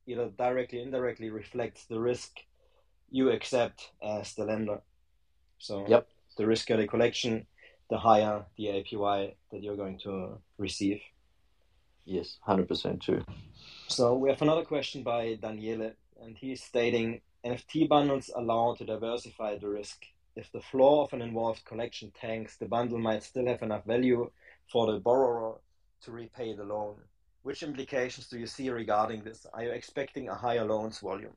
[0.06, 2.39] either directly indirectly reflects the risk
[3.10, 4.82] you accept as the lender.
[5.60, 6.08] So yep.
[6.38, 7.47] the riskier the collection,
[7.89, 11.02] the higher the APY that you're going to receive.
[12.06, 13.23] Yes, hundred percent true.
[13.88, 19.58] So we have another question by Daniele, and he's stating NFT bundles allow to diversify
[19.58, 20.06] the risk.
[20.36, 24.30] If the floor of an involved collection tanks, the bundle might still have enough value
[24.71, 25.56] for the borrower
[26.04, 26.96] to repay the loan.
[27.44, 29.46] Which implications do you see regarding this?
[29.54, 31.36] Are you expecting a higher loans volume?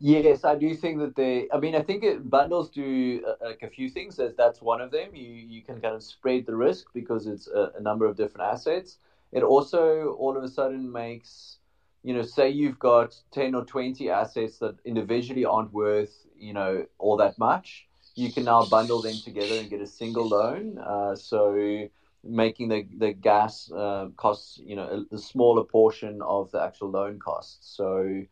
[0.00, 1.48] Yes, I do think that they.
[1.52, 4.20] I mean, I think it, bundles do uh, like a few things.
[4.20, 5.14] As that's one of them.
[5.14, 8.48] You you can kind of spread the risk because it's a, a, number of different
[8.52, 8.98] assets.
[9.32, 11.58] It also all of a sudden makes,
[12.04, 16.86] you know, say you've got ten or twenty assets that individually aren't worth, you know,
[16.98, 17.88] all that much.
[18.14, 20.78] You can now bundle them together and get a single loan.
[20.78, 21.88] Uh, so
[22.28, 27.18] making the the gas uh, costs, you know, a smaller portion of the actual loan
[27.18, 27.76] costs.
[27.76, 28.22] So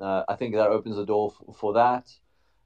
[0.00, 2.08] uh, I think that opens the door f- for that.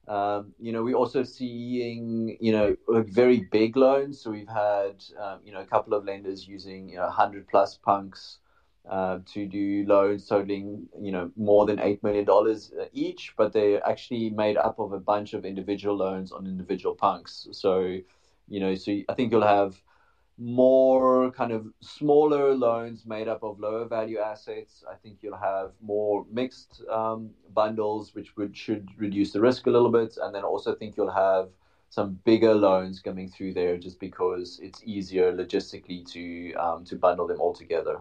[0.07, 4.21] Um, you know, we're also seeing, you know, very big loans.
[4.21, 7.77] So we've had, um, you know, a couple of lenders using, you know, 100 plus
[7.77, 8.39] punks
[8.89, 13.85] uh, to do loans totaling, you know, more than $8 million uh, each, but they're
[13.87, 17.47] actually made up of a bunch of individual loans on individual punks.
[17.51, 17.99] So,
[18.47, 19.81] you know, so I think you'll have
[20.41, 24.83] more kind of smaller loans made up of lower value assets.
[24.89, 29.69] I think you'll have more mixed um, bundles, which would should reduce the risk a
[29.69, 31.49] little bit, and then also think you'll have
[31.91, 37.27] some bigger loans coming through there, just because it's easier logistically to um, to bundle
[37.27, 37.99] them all together.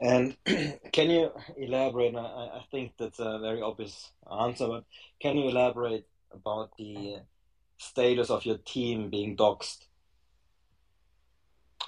[0.00, 0.36] And
[0.92, 2.14] can you elaborate?
[2.14, 4.84] I, I think that's a very obvious answer, but
[5.18, 7.16] can you elaborate about the
[7.82, 9.86] status of your team being doxxed?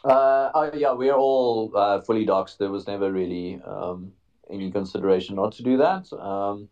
[0.04, 2.58] Uh, yeah, we're all uh, fully doxxed.
[2.58, 4.12] There was never really um,
[4.50, 6.12] any consideration not to do that.
[6.12, 6.68] Um,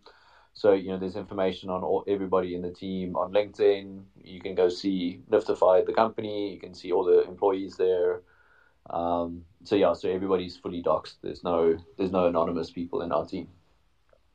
[0.55, 4.03] so you know, there's information on all, everybody in the team on LinkedIn.
[4.23, 6.53] You can go see NFTfi, the company.
[6.53, 8.21] You can see all the employees there.
[8.91, 11.17] Um, so yeah, so everybody's fully doxxed.
[11.23, 13.49] There's no there's no anonymous people in our team.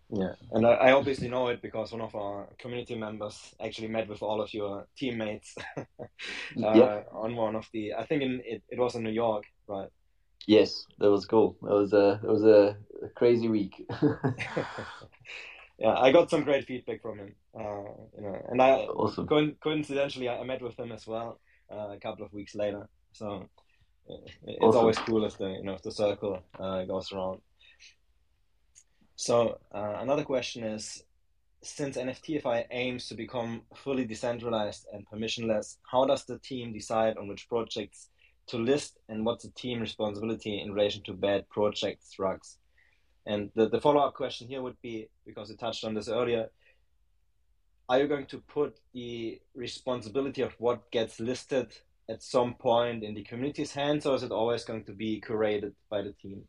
[0.10, 4.08] Yeah, and I, I, obviously know it because one of our community members actually met
[4.08, 5.84] with all of your teammates uh,
[6.56, 7.02] yeah.
[7.12, 7.94] on one of the.
[7.94, 9.90] I think in it, it was in New York, right?
[10.48, 11.58] Yes, that was cool.
[11.62, 12.78] That was a it was a,
[13.16, 13.86] crazy week.
[15.78, 17.36] yeah, I got some great feedback from him.
[17.54, 19.28] Uh, you know, and I awesome.
[19.28, 22.88] Co- coincidentally I met with him as well uh, a couple of weeks later.
[23.12, 23.50] So
[24.08, 24.80] it's awesome.
[24.80, 27.42] always cool if the you know if the circle uh, goes around.
[29.18, 31.04] So uh, another question is,
[31.64, 37.28] since NFTfi aims to become fully decentralized and permissionless, how does the team decide on
[37.28, 38.10] which projects
[38.48, 42.60] to list and what's the team responsibility in relation to bad projects, rugs?
[43.26, 46.50] And the, the follow up question here would be because you touched on this earlier
[47.90, 51.72] are you going to put the responsibility of what gets listed
[52.10, 55.74] at some point in the community's hands, or is it always going to be curated
[55.90, 56.44] by the team?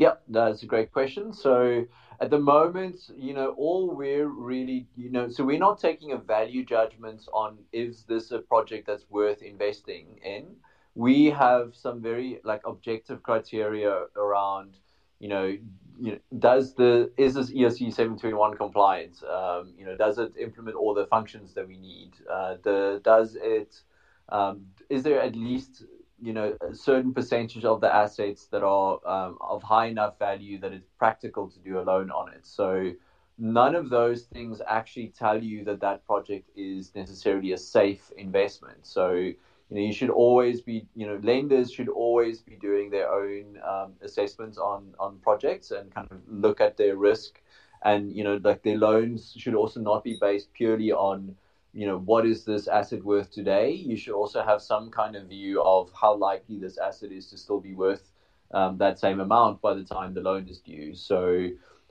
[0.00, 1.30] Yeah, that's a great question.
[1.34, 1.84] So
[2.20, 6.16] at the moment, you know, all we're really, you know, so we're not taking a
[6.16, 10.56] value judgment on is this a project that's worth investing in.
[10.94, 14.78] We have some very like objective criteria around,
[15.18, 15.44] you know,
[16.00, 19.22] you know, does the is this ERC seven twenty one compliant?
[19.22, 22.12] Um, you know, does it implement all the functions that we need?
[22.26, 23.82] Uh, the does it
[24.30, 25.84] um, is there at least
[26.22, 30.58] you know a certain percentage of the assets that are um, of high enough value
[30.60, 32.46] that it's practical to do a loan on it?
[32.46, 32.92] So
[33.38, 38.86] none of those things actually tell you that that project is necessarily a safe investment.
[38.86, 39.12] So
[39.70, 43.58] you know, you should always be, you know, lenders should always be doing their own
[43.66, 47.40] um, assessments on on projects and kind of look at their risk,
[47.82, 51.36] and you know, like their loans should also not be based purely on,
[51.72, 53.70] you know, what is this asset worth today.
[53.70, 57.38] You should also have some kind of view of how likely this asset is to
[57.38, 58.10] still be worth
[58.52, 60.94] um, that same amount by the time the loan is due.
[60.94, 61.48] So,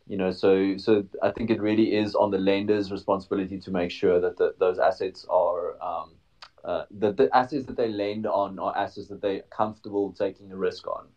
[0.07, 3.91] you know, so so I think it really is on the lender's responsibility to make
[3.91, 6.11] sure that the, those assets are um,
[6.63, 10.57] uh, the, the assets that they lend on are assets that they're comfortable taking the
[10.57, 11.07] risk on.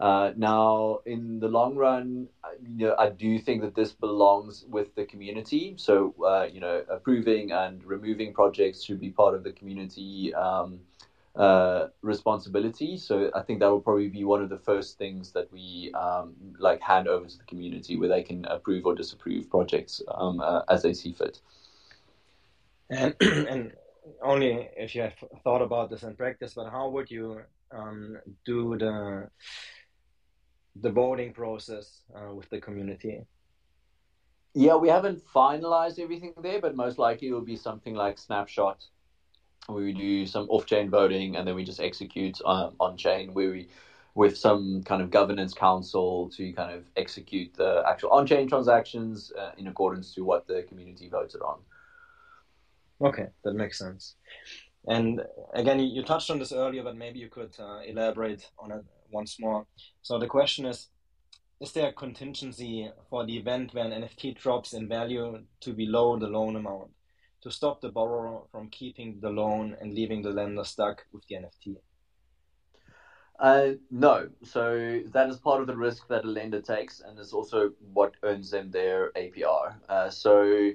[0.00, 2.26] Uh, now, in the long run,
[2.62, 5.74] you know, I do think that this belongs with the community.
[5.76, 10.80] So, uh, you know, approving and removing projects should be part of the community um,
[11.36, 12.96] uh, responsibility.
[12.96, 16.34] So, I think that will probably be one of the first things that we um,
[16.58, 20.62] like hand over to the community, where they can approve or disapprove projects um, uh,
[20.70, 21.40] as they see fit.
[22.88, 23.72] And, and
[24.22, 28.78] only if you have thought about this in practice, but how would you um, do
[28.78, 29.28] the
[30.76, 33.24] the voting process uh, with the community?
[34.54, 38.84] Yeah, we haven't finalized everything there, but most likely it will be something like snapshot.
[39.68, 43.68] We do some off-chain voting, and then we just execute um, on-chain, where we
[44.16, 49.52] with some kind of governance council to kind of execute the actual on-chain transactions uh,
[49.56, 51.60] in accordance to what the community voted on.
[53.00, 54.16] Okay, that makes sense.
[54.88, 55.22] And
[55.54, 59.36] again, you touched on this earlier, but maybe you could uh, elaborate on it once
[59.40, 59.66] more.
[60.02, 60.88] So the question is,
[61.60, 66.26] is there a contingency for the event when NFT drops in value to below the
[66.26, 66.90] loan amount
[67.42, 71.36] to stop the borrower from keeping the loan and leaving the lender stuck with the
[71.36, 71.76] NFT?
[73.38, 74.28] Uh, no.
[74.44, 78.14] So that is part of the risk that a lender takes, and it's also what
[78.22, 79.74] earns them their APR.
[79.88, 80.72] Uh, so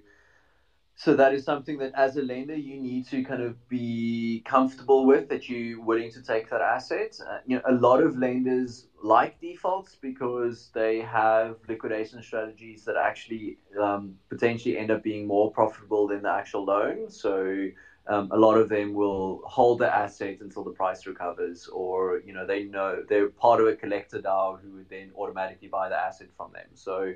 [0.98, 5.06] so that is something that as a lender you need to kind of be comfortable
[5.06, 7.20] with that you're willing to take that asset.
[7.30, 12.96] Uh, you know, a lot of lenders like defaults because they have liquidation strategies that
[12.96, 17.10] actually um, potentially end up being more profitable than the actual loan.
[17.10, 17.68] So
[18.08, 22.32] um, a lot of them will hold the asset until the price recovers, or you
[22.32, 25.98] know they know they're part of a collector DAO who would then automatically buy the
[25.98, 26.68] asset from them.
[26.74, 27.14] So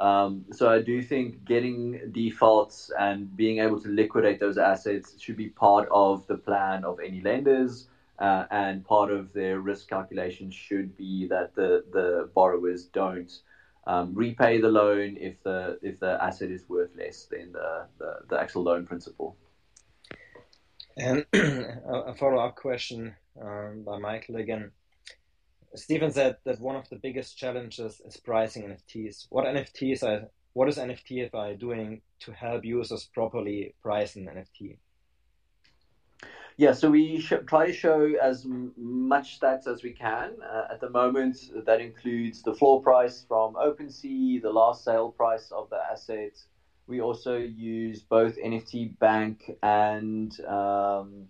[0.00, 5.36] um, so I do think getting defaults and being able to liquidate those assets should
[5.36, 7.88] be part of the plan of any lenders.
[8.18, 13.40] Uh, and part of their risk calculation should be that the, the borrowers don't
[13.86, 18.18] um, repay the loan if the if the asset is worth less than the, the,
[18.28, 19.36] the actual loan principal.
[20.96, 24.70] And a follow up question um, by Michael again.
[25.74, 29.26] Stephen said that one of the biggest challenges is pricing NFTs.
[29.30, 30.28] What NFTs are?
[30.52, 34.76] What is NFTfi doing to help users properly price an NFT?
[36.58, 40.32] Yeah, so we sh- try to show as m- much stats as we can.
[40.42, 45.50] Uh, at the moment, that includes the floor price from OpenSea, the last sale price
[45.50, 46.38] of the asset.
[46.86, 51.28] We also use both NFT Bank and um,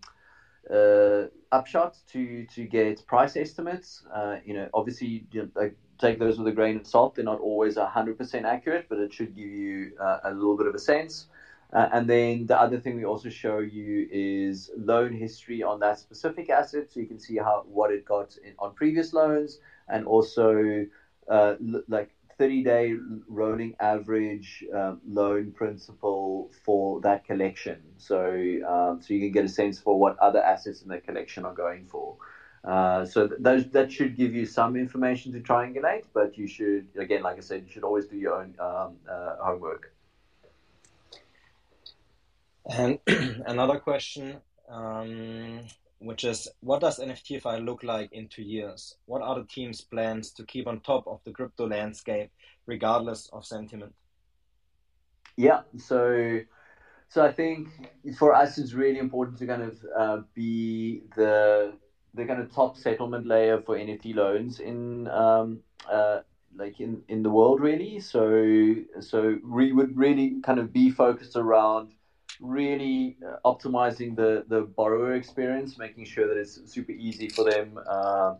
[0.70, 4.04] uh, upshot to to get price estimates.
[4.12, 7.14] Uh, you know, obviously, you know, like take those with a grain of salt.
[7.14, 10.74] They're not always 100% accurate, but it should give you uh, a little bit of
[10.74, 11.26] a sense.
[11.72, 15.98] Uh, and then the other thing we also show you is loan history on that
[15.98, 19.58] specific asset, so you can see how what it got in, on previous loans,
[19.88, 20.84] and also
[21.28, 21.54] uh,
[21.88, 22.10] like
[22.43, 22.95] 30 day
[23.28, 27.80] rolling average um, loan principal for that collection.
[27.99, 28.18] So,
[28.68, 31.55] um, so you can get a sense for what other assets in the collection are
[31.55, 32.16] going for.
[32.64, 36.88] Uh, so th- those that should give you some information to triangulate, but you should
[36.97, 39.95] again, like I said, you should always do your own um, uh, homework.
[42.66, 42.99] And
[43.47, 44.38] another question,
[44.68, 45.61] um,
[46.03, 48.96] which is, what does NFTfi look like in two years?
[49.07, 52.30] What are the team's plans to keep on top of the crypto landscape,
[52.66, 53.94] regardless of sentiment?
[55.36, 56.40] Yeah, so
[57.09, 57.68] so I think
[58.18, 61.74] for us it's really important to kind of uh, be the
[62.14, 66.20] the kind of top settlement layer for NFT loans in um, uh,
[66.57, 68.00] like in, in the world really.
[68.00, 71.92] So so we would really kind of be focused around
[72.43, 77.78] really uh, optimizing the the borrower experience, making sure that it's super easy for them.
[77.88, 78.34] Uh,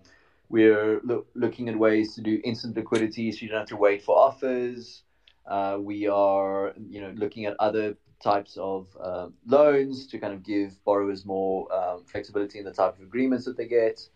[0.49, 4.03] we're lo- looking at ways to do instant liquidity, so you don't have to wait
[4.03, 5.03] for offers.
[5.47, 10.43] Uh, we are, you know, looking at other types of uh, loans to kind of
[10.43, 14.07] give borrowers more um, flexibility in the type of agreements that they get.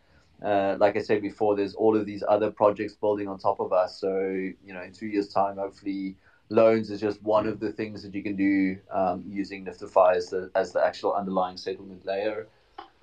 [0.45, 3.73] Uh, like I said before, there's all of these other projects building on top of
[3.73, 3.99] us.
[3.99, 6.17] So, you know, in two years' time, hopefully,
[6.49, 10.31] loans is just one of the things that you can do um, using NFTfi as
[10.31, 12.49] the, as the actual underlying settlement layer.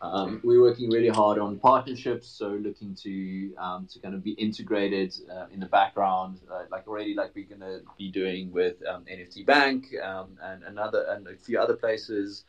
[0.02, 4.32] Um, we're working really hard on partnerships, so looking to um, to kind of be
[4.32, 8.76] integrated uh, in the background, uh, like already like we're going to be doing with
[8.86, 12.44] um, NFT Bank um, and another and a few other places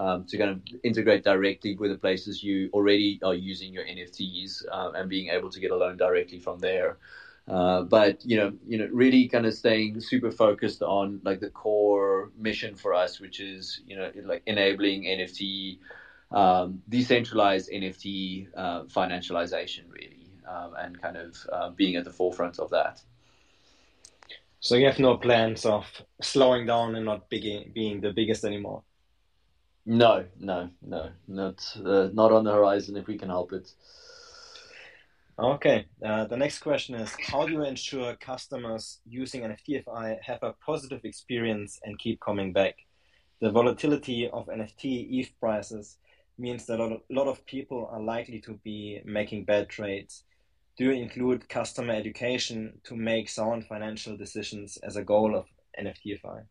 [0.00, 4.64] um, to kind of integrate directly with the places you already are using your NFTs
[4.72, 6.98] uh, and being able to get a loan directly from there.
[7.48, 11.50] Uh, but you know, you know, really kind of staying super focused on like the
[11.50, 15.78] core mission for us, which is you know like enabling NFT
[16.32, 22.58] um, decentralized NFT uh, financialization, really, um, and kind of uh, being at the forefront
[22.58, 23.00] of that.
[24.58, 25.86] So you have no plans of
[26.20, 28.82] slowing down and not being being the biggest anymore.
[29.84, 33.70] No, no, no, not uh, not on the horizon if we can help it.
[35.38, 40.54] Okay, uh, the next question is How do you ensure customers using NFTfi have a
[40.64, 42.76] positive experience and keep coming back?
[43.42, 45.98] The volatility of NFT ETH prices
[46.38, 50.24] means that a lot of people are likely to be making bad trades.
[50.78, 55.44] Do you include customer education to make sound financial decisions as a goal of
[55.78, 56.44] NFTfi?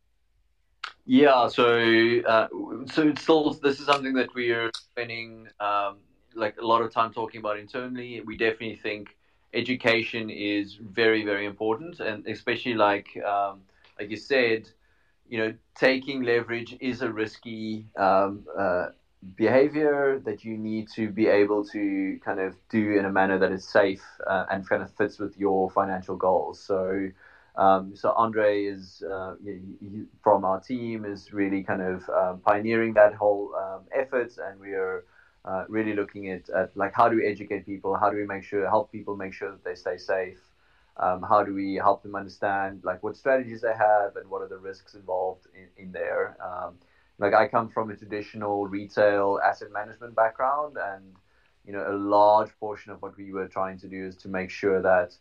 [1.08, 1.80] Yeah, so
[2.28, 2.48] uh,
[2.92, 5.98] so it's still this is something that we are spending um,
[6.36, 8.22] like a lot of time talking about internally.
[8.22, 9.16] We definitely think
[9.54, 13.62] education is very very important, and especially like um,
[14.00, 14.70] like you said,
[15.28, 18.88] you know, taking leverage is a risky um, uh,
[19.36, 23.52] behavior that you need to be able to kind of do in a manner that
[23.52, 26.60] is safe uh, and kind of fits with your financial goals.
[26.60, 27.10] So,
[27.56, 32.40] um, so Andre is uh, he, he, from our team is really kind of um,
[32.40, 35.06] pioneering that whole um, effort, and we are
[35.46, 38.43] uh, really looking at, at like how do we educate people, how do we make
[38.43, 40.39] sure help people make sure that they stay safe.
[40.98, 44.48] Um, how do we help them understand like what strategies they have and what are
[44.48, 46.76] the risks involved in, in there um,
[47.18, 51.16] like I come from a traditional retail asset management background, and
[51.66, 54.50] you know a large portion of what we were trying to do is to make
[54.50, 55.16] sure that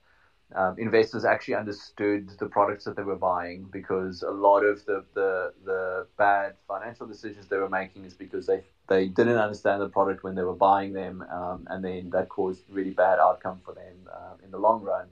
[0.55, 5.05] um, investors actually understood the products that they were buying because a lot of the,
[5.15, 9.89] the, the bad financial decisions they were making is because they they didn't understand the
[9.89, 13.73] product when they were buying them, um, and then that caused really bad outcome for
[13.73, 15.07] them uh, in the long run.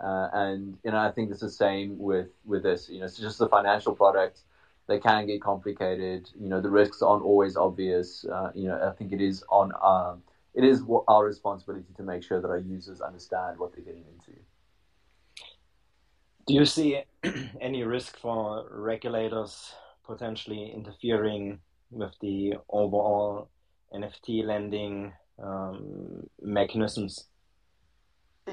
[0.00, 2.88] Uh, and you know, I think it's the same with with this.
[2.88, 4.42] You know, it's just the financial product
[4.86, 6.30] they can get complicated.
[6.40, 8.24] You know, the risks aren't always obvious.
[8.24, 10.22] Uh, you know, I think it is on um,
[10.54, 14.38] it is our responsibility to make sure that our users understand what they're getting into.
[16.48, 17.02] Do you see
[17.60, 19.74] any risk for regulators
[20.06, 23.50] potentially interfering with the overall
[23.94, 27.26] NFT lending um, mechanisms?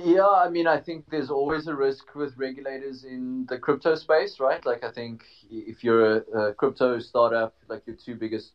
[0.03, 4.41] Yeah, I mean, I think there's always a risk with regulators in the crypto space,
[4.41, 4.63] right?
[4.65, 8.51] Like, I think if you're a, a crypto startup, like your two biggest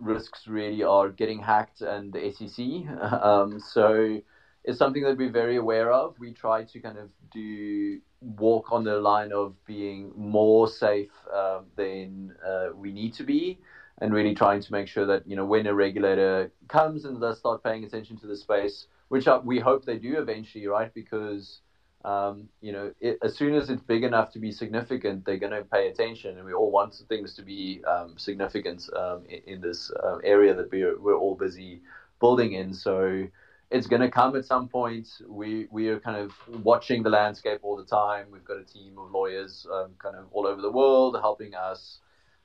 [0.00, 2.66] risks really are getting hacked and the SEC.
[3.24, 4.20] Um, so
[4.64, 6.18] it's something that we're very aware of.
[6.18, 11.66] We try to kind of do walk on the line of being more safe um,
[11.76, 13.58] than uh, we need to be,
[14.00, 17.38] and really trying to make sure that you know when a regulator comes and does
[17.38, 20.94] start paying attention to the space which we hope they do eventually, right?
[20.94, 21.60] Because
[22.02, 25.52] um, you know, it, as soon as it's big enough to be significant, they're going
[25.52, 29.60] to pay attention, and we all want things to be um, significant um, in, in,
[29.60, 31.82] this uh, area that we're we're all busy
[32.20, 32.72] building in.
[32.72, 33.28] So
[33.72, 35.08] it's going to come at some point.
[35.26, 38.26] We we are kind of watching the landscape all the time.
[38.30, 41.98] We've got a team of lawyers um, kind of all over the world helping us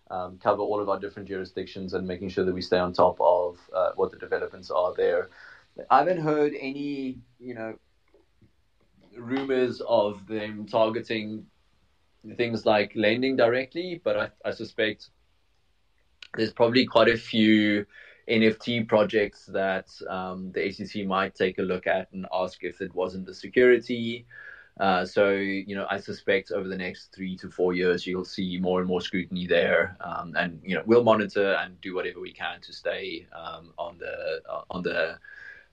[0.10, 3.18] um, cover all of our different jurisdictions and making sure that we stay on top
[3.20, 5.30] of uh, what the developments are there.
[5.90, 7.78] I haven't heard any, you know,
[9.16, 11.46] rumors of them targeting
[12.36, 15.10] things like lending directly, but I, I suspect
[16.36, 17.86] there's probably quite a few
[18.30, 22.94] NFT projects that um, the SEC might take a look at and ask if it
[22.94, 24.26] wasn't the security.
[24.80, 28.60] Uh, so, you know, I suspect over the next three to four years, you'll see
[28.60, 29.98] more and more scrutiny there.
[30.02, 33.98] Um, and, you know, we'll monitor and do whatever we can to stay um, on
[33.98, 35.18] the, uh, on the,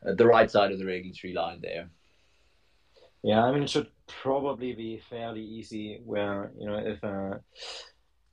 [0.06, 1.88] uh, the right side of the regulatory line there.
[3.22, 7.40] Yeah, I mean, it should probably be fairly easy where, you know, if a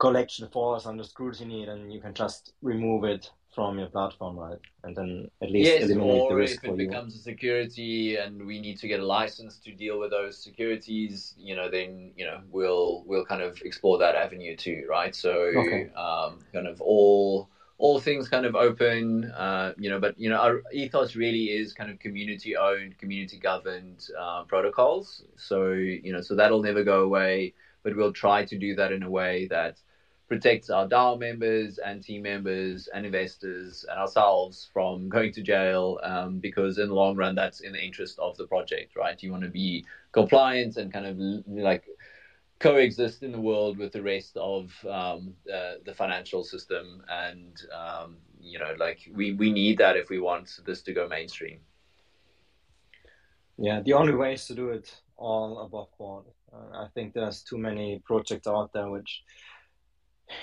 [0.02, 4.58] collection falls under scrutiny, then you can just remove it from your platform, right?
[4.84, 8.16] And then at least yes, eliminate the risk Yes, or if it becomes a security
[8.16, 12.14] and we need to get a license to deal with those securities, you know, then
[12.16, 15.16] you know we'll we'll kind of explore that avenue too, right?
[15.16, 15.92] So okay.
[15.96, 20.38] um, kind of all all things kind of open, uh, you know, but you know,
[20.38, 25.24] our ethos really is kind of community owned, community governed uh, protocols.
[25.38, 27.54] So you know, so that'll never go away.
[27.84, 29.78] But we'll try to do that in a way that
[30.32, 36.00] protects our DAO members and team members and investors and ourselves from going to jail.
[36.04, 39.22] Um, because in the long run, that's in the interest of the project, right?
[39.22, 41.84] You want to be compliant and kind of like
[42.60, 48.16] coexist in the world with the rest of um, uh, the financial system and um,
[48.40, 51.60] you know like we, we need that if we want this to go mainstream
[53.58, 57.42] yeah the only way is to do it all above board uh, i think there's
[57.42, 59.24] too many projects out there which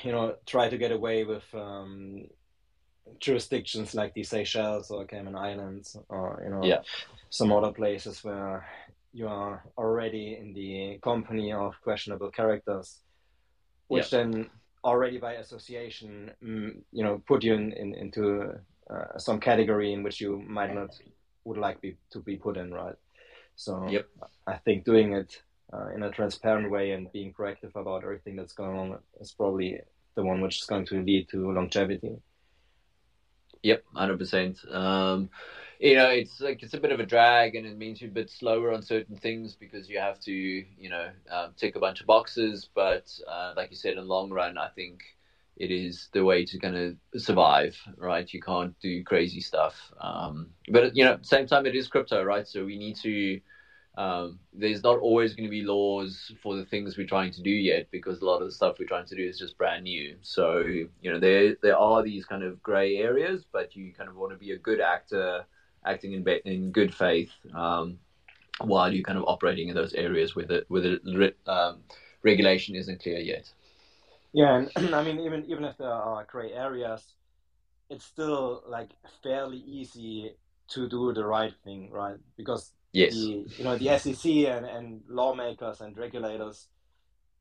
[0.02, 2.26] you know try to get away with um,
[3.20, 6.80] jurisdictions like the Seychelles or Cayman Islands or you know yeah.
[7.30, 8.66] some other places where
[9.12, 13.00] you are already in the company of questionable characters,
[13.88, 14.50] which then
[14.84, 18.52] already by association, mm, you know, put you in, in into
[18.90, 20.90] uh, some category in which you might not
[21.44, 22.96] would like be, to be put in, right?
[23.56, 24.06] So yep.
[24.46, 25.42] I think doing it
[25.72, 29.78] uh, in a transparent way and being proactive about everything that's going on is probably
[30.14, 32.16] the one which is going to lead to longevity.
[33.62, 34.58] Yep, hundred percent.
[34.70, 35.30] Um,
[35.80, 38.14] you know, it's like it's a bit of a drag, and it means you're a
[38.14, 42.00] bit slower on certain things because you have to, you know, um, tick a bunch
[42.00, 42.68] of boxes.
[42.74, 45.02] But uh, like you said, in the long run, I think
[45.56, 48.32] it is the way to kind of survive, right?
[48.32, 49.74] You can't do crazy stuff.
[50.00, 52.46] Um, but you know, same time, it is crypto, right?
[52.46, 53.40] So we need to.
[53.98, 57.50] Um, there's not always going to be laws for the things we're trying to do
[57.50, 60.14] yet because a lot of the stuff we're trying to do is just brand new.
[60.22, 64.14] So you know, there there are these kind of gray areas, but you kind of
[64.14, 65.44] want to be a good actor
[65.84, 67.98] acting in in good faith um,
[68.60, 71.78] while you're kind of operating in those areas where the where the um,
[72.22, 73.50] regulation isn't clear yet.
[74.32, 77.02] Yeah, and I mean even even if there are gray areas,
[77.90, 78.90] it's still like
[79.24, 80.36] fairly easy
[80.68, 82.18] to do the right thing, right?
[82.36, 86.68] Because yes, the, you know the SEC and, and lawmakers and regulators,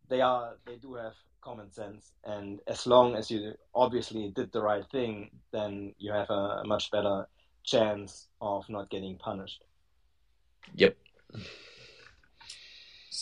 [0.10, 4.62] they are they do have common sense, and as long as you obviously did the
[4.62, 7.28] right thing, then you have a, a much better
[7.64, 9.64] chance of not getting punished.
[10.76, 10.98] Yep.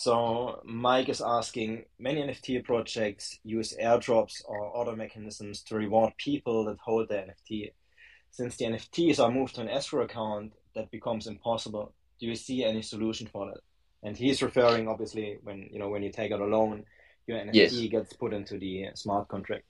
[0.06, 6.64] So Mike is asking, many NFT projects use airdrops or other mechanisms to reward people
[6.66, 7.72] that hold the NFT.
[8.30, 11.92] Since the NFTs are moved to an escrow account, that becomes impossible.
[12.20, 13.60] Do you see any solution for that?
[14.02, 16.84] And he's referring, obviously, when you know when you take out a loan,
[17.26, 17.74] your NFT yes.
[17.90, 19.64] gets put into the smart contract.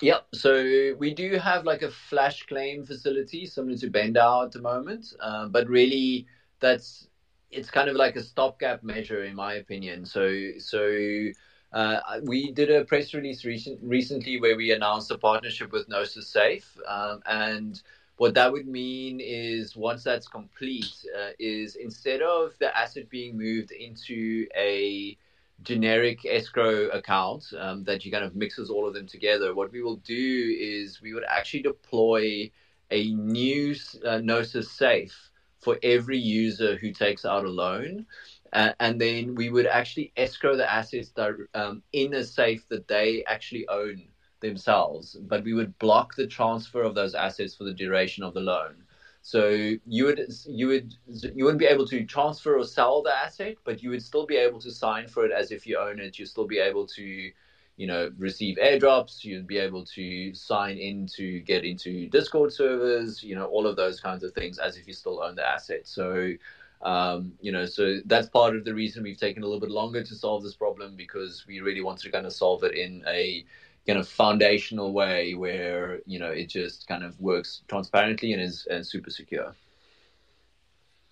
[0.00, 0.26] Yep.
[0.34, 5.06] So we do have like a flash claim facility similar to BendDAO at the moment,
[5.20, 6.26] uh, but really
[6.60, 7.08] that's
[7.50, 10.04] it's kind of like a stopgap measure in my opinion.
[10.04, 11.30] So so
[11.72, 16.28] uh, we did a press release recent, recently where we announced a partnership with Gnosis
[16.28, 17.80] Safe, um, and
[18.22, 23.36] what that would mean is once that's complete, uh, is instead of the asset being
[23.36, 25.18] moved into a
[25.64, 29.82] generic escrow account um, that you kind of mixes all of them together, what we
[29.82, 32.48] will do is we would actually deploy
[32.92, 33.74] a new
[34.06, 38.06] uh, Gnosis safe for every user who takes out a loan.
[38.52, 42.86] Uh, and then we would actually escrow the assets that, um, in a safe that
[42.86, 44.11] they actually own
[44.42, 48.40] themselves, but we would block the transfer of those assets for the duration of the
[48.40, 48.84] loan.
[49.22, 49.48] So
[49.86, 53.82] you would you would you wouldn't be able to transfer or sell the asset, but
[53.82, 56.18] you would still be able to sign for it as if you own it.
[56.18, 57.32] You'd still be able to
[57.76, 59.24] you know, receive airdrops.
[59.24, 63.76] You'd be able to sign in to get into Discord servers, you know, all of
[63.76, 65.86] those kinds of things as if you still own the asset.
[65.86, 66.34] So,
[66.82, 70.02] um, you know, so that's part of the reason we've taken a little bit longer
[70.02, 73.44] to solve this problem because we really want to kind of solve it in a
[73.86, 78.66] kind of foundational way where, you know, it just kind of works transparently and is
[78.70, 79.54] and super secure.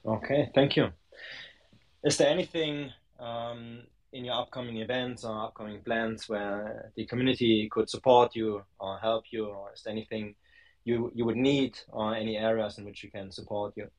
[0.06, 0.90] Okay, thank you.
[2.04, 7.90] Is there anything um, in your upcoming events or upcoming plans where the community could
[7.90, 10.34] support you or help you, or is there anything
[10.84, 13.90] you you would need or any areas in which you can support you?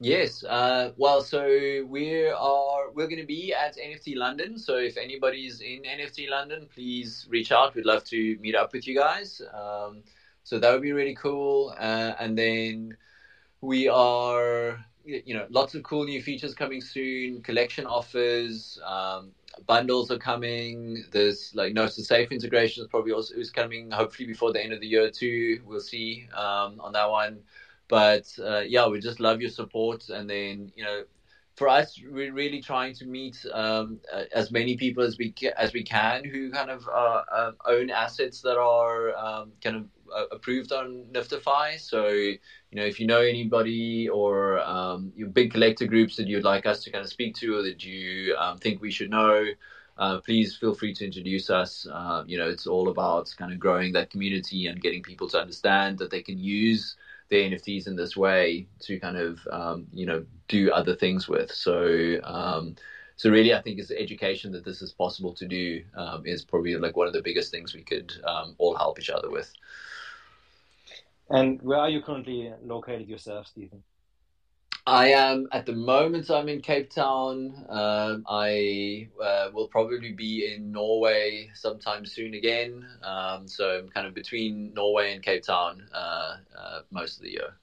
[0.00, 0.44] Yes.
[0.44, 4.58] Uh, well, so we are we're going to be at NFT London.
[4.58, 7.74] So if anybody's in NFT London, please reach out.
[7.74, 9.40] We'd love to meet up with you guys.
[9.52, 10.02] Um,
[10.42, 11.74] so that would be really cool.
[11.78, 12.96] Uh, and then
[13.60, 17.42] we are you know, lots of cool new features coming soon.
[17.42, 19.32] Collection offers, um,
[19.66, 21.04] bundles are coming.
[21.12, 23.90] There's like to Safe integration is probably also is coming.
[23.90, 25.60] Hopefully before the end of the year too.
[25.64, 27.40] We'll see um, on that one.
[27.94, 31.04] But uh, yeah, we just love your support, and then you know,
[31.54, 34.00] for us, we're really trying to meet um,
[34.32, 38.40] as many people as we as we can who kind of uh, uh, own assets
[38.40, 41.78] that are um, kind of uh, approved on NFTfi.
[41.78, 42.40] So, you
[42.72, 46.82] know, if you know anybody or um, your big collector groups that you'd like us
[46.82, 49.46] to kind of speak to or that you um, think we should know,
[49.98, 51.86] uh, please feel free to introduce us.
[51.86, 55.40] Uh, you know, it's all about kind of growing that community and getting people to
[55.40, 56.96] understand that they can use
[57.34, 61.50] their NFTs in this way to kind of, um, you know, do other things with.
[61.50, 62.76] So, um,
[63.16, 66.76] so really, I think it's education that this is possible to do um, is probably
[66.76, 69.52] like one of the biggest things we could um, all help each other with.
[71.28, 73.82] And where are you currently located yourself, Stephen?
[74.86, 76.30] I am at the moment.
[76.30, 77.64] I'm in Cape Town.
[77.70, 82.86] Um, I uh, will probably be in Norway sometime soon again.
[83.02, 87.30] Um, so I'm kind of between Norway and Cape Town uh, uh, most of the
[87.30, 87.54] year.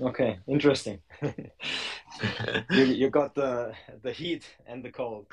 [0.00, 1.00] Okay, interesting.
[1.22, 5.26] you, you got the the heat and the cold.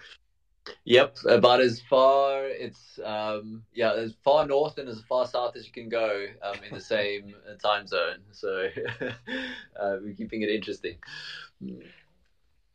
[0.86, 5.66] Yep, about as far it's um, yeah as far north and as far south as
[5.66, 8.20] you can go um, in the same time zone.
[8.32, 8.68] So
[9.02, 10.96] uh, we're keeping it interesting.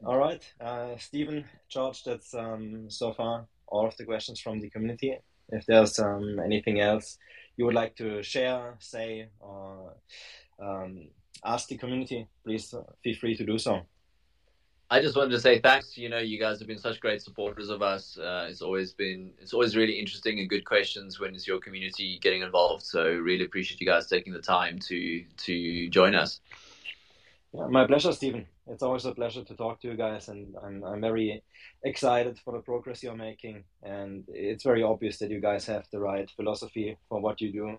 [0.05, 4.68] All right, uh, Stephen, George, that's um, so far all of the questions from the
[4.68, 5.16] community.
[5.51, 7.18] If there's um, anything else
[7.57, 9.95] you would like to share, say, or
[10.61, 11.09] um,
[11.45, 13.82] ask the community, please feel free to do so.
[14.93, 15.97] I just wanted to say thanks.
[15.97, 18.18] You know, you guys have been such great supporters of us.
[18.18, 22.18] Uh, it's always been, it's always really interesting and good questions when it's your community
[22.18, 22.82] getting involved.
[22.82, 26.40] So really appreciate you guys taking the time to to join us.
[27.55, 28.45] Yeah, my pleasure, Stephen.
[28.66, 31.43] It's always a pleasure to talk to you guys, and I'm I'm very
[31.82, 33.64] excited for the progress you're making.
[33.82, 37.78] And it's very obvious that you guys have the right philosophy for what you do.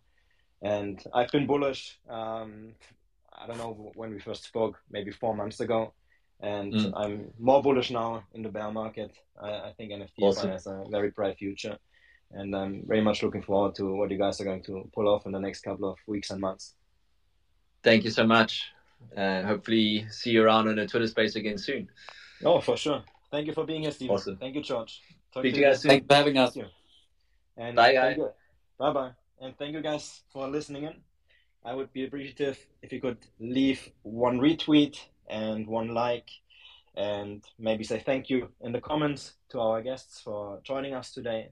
[0.64, 2.00] And I've been bullish.
[2.10, 2.74] Um,
[3.32, 5.94] I don't know when we first spoke, maybe four months ago
[6.44, 6.92] and mm.
[6.96, 9.16] I'm more bullish now in the bear market.
[9.42, 10.50] I, I think NFT awesome.
[10.50, 11.78] has a very bright future,
[12.32, 15.26] and I'm very much looking forward to what you guys are going to pull off
[15.26, 16.76] in the next couple of weeks and months.
[17.82, 18.66] Thank you so much,
[19.16, 21.90] and hopefully see you around on the Twitter space again soon.
[22.44, 23.04] Oh, for sure.
[23.32, 24.12] Thank you for being here, Steve.
[24.12, 24.38] Awesome.
[24.38, 25.02] Thank you, George.
[25.34, 25.90] Talk Speak to you guys soon.
[25.90, 26.58] Thanks for having us.
[27.56, 28.18] And bye, guys.
[28.78, 29.12] Bye, bye.
[29.40, 30.96] And thank you guys for listening in.
[31.66, 34.98] I would be appreciative if you could leave one retweet
[35.30, 36.30] and one like
[36.96, 41.50] and maybe say thank you in the comments to our guests for joining us today.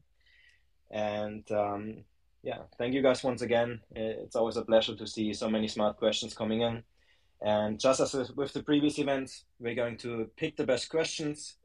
[0.91, 2.03] And um,
[2.43, 3.81] yeah, thank you guys once again.
[3.95, 6.83] It's always a pleasure to see so many smart questions coming in.
[7.41, 11.55] And just as with the previous events, we're going to pick the best questions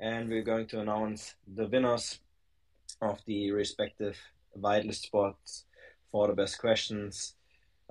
[0.00, 2.20] and we're going to announce the winners
[3.02, 4.16] of the respective
[4.58, 5.64] whitelist spots
[6.10, 7.34] for the best questions,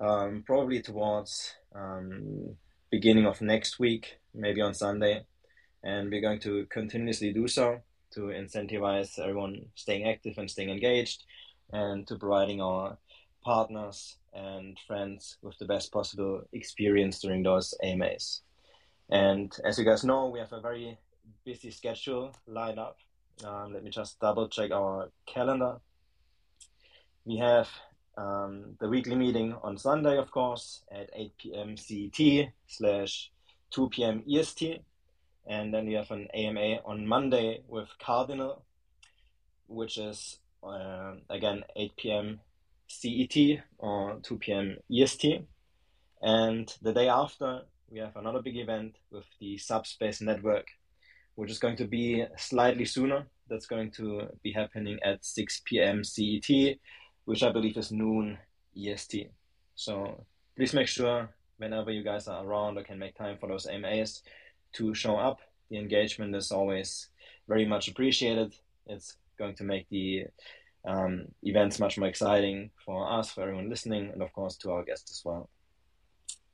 [0.00, 2.56] um, probably towards um,
[2.96, 5.26] beginning of next week, maybe on Sunday.
[5.82, 7.82] And we're going to continuously do so
[8.12, 11.24] to incentivize everyone staying active and staying engaged
[11.70, 12.96] and to providing our
[13.44, 18.40] partners and friends with the best possible experience during those AMAs.
[19.10, 20.96] And as you guys know, we have a very
[21.44, 22.96] busy schedule lined up.
[23.44, 25.76] Um, let me just double check our calendar.
[27.26, 27.68] We have
[28.16, 31.76] um, the weekly meeting on Sunday, of course, at 8 p.m.
[31.76, 33.30] CET slash
[33.70, 34.22] 2 p.m.
[34.30, 34.82] EST.
[35.46, 38.64] And then we have an AMA on Monday with Cardinal,
[39.68, 42.40] which is uh, again 8 p.m.
[42.88, 43.36] CET
[43.78, 44.76] or 2 p.m.
[44.90, 45.46] EST.
[46.22, 50.66] And the day after, we have another big event with the Subspace Network,
[51.34, 53.26] which is going to be slightly sooner.
[53.48, 56.02] That's going to be happening at 6 p.m.
[56.02, 56.78] CET,
[57.26, 58.38] which I believe is noon
[58.76, 59.30] EST.
[59.74, 60.24] So
[60.56, 64.22] please make sure whenever you guys are around or can make time for those MAs
[64.74, 65.40] to show up.
[65.68, 67.08] The engagement is always
[67.48, 68.54] very much appreciated.
[68.86, 70.26] It's going to make the
[70.86, 74.84] um, events much more exciting for us, for everyone listening, and of course to our
[74.84, 75.50] guests as well.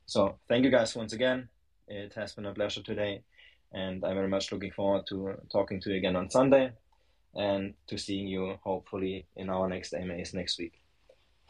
[0.07, 1.49] So thank you guys once again.
[1.87, 3.23] It has been a pleasure today,
[3.73, 6.73] and I'm very much looking forward to talking to you again on Sunday
[7.35, 10.75] and to seeing you hopefully in our next AMAs next week.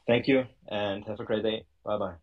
[0.07, 1.65] Thank you and have a great day.
[1.85, 2.15] Bye bye.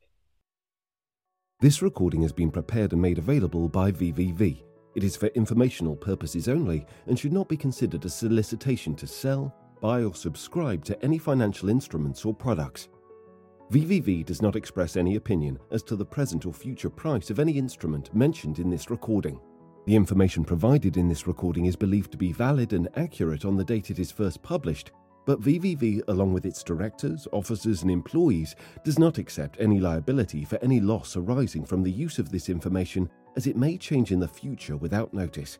[1.61, 4.63] This recording has been prepared and made available by VVV.
[4.95, 9.53] It is for informational purposes only and should not be considered a solicitation to sell,
[9.81, 12.87] buy, or subscribe to any financial instruments or products.
[13.71, 17.57] VVV does not express any opinion as to the present or future price of any
[17.57, 19.39] instrument mentioned in this recording.
[19.89, 23.63] The information provided in this recording is believed to be valid and accurate on the
[23.63, 24.91] date it is first published
[25.25, 30.59] but VVV, along with its directors, officers, and employees, does not accept any liability for
[30.61, 34.27] any loss arising from the use of this information, as it may change in the
[34.27, 35.57] future without notice.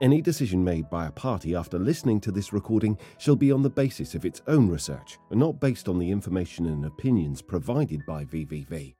[0.00, 3.70] Any decision made by a party after listening to this recording shall be on the
[3.70, 8.24] basis of its own research and not based on the information and opinions provided by
[8.24, 8.96] VVV.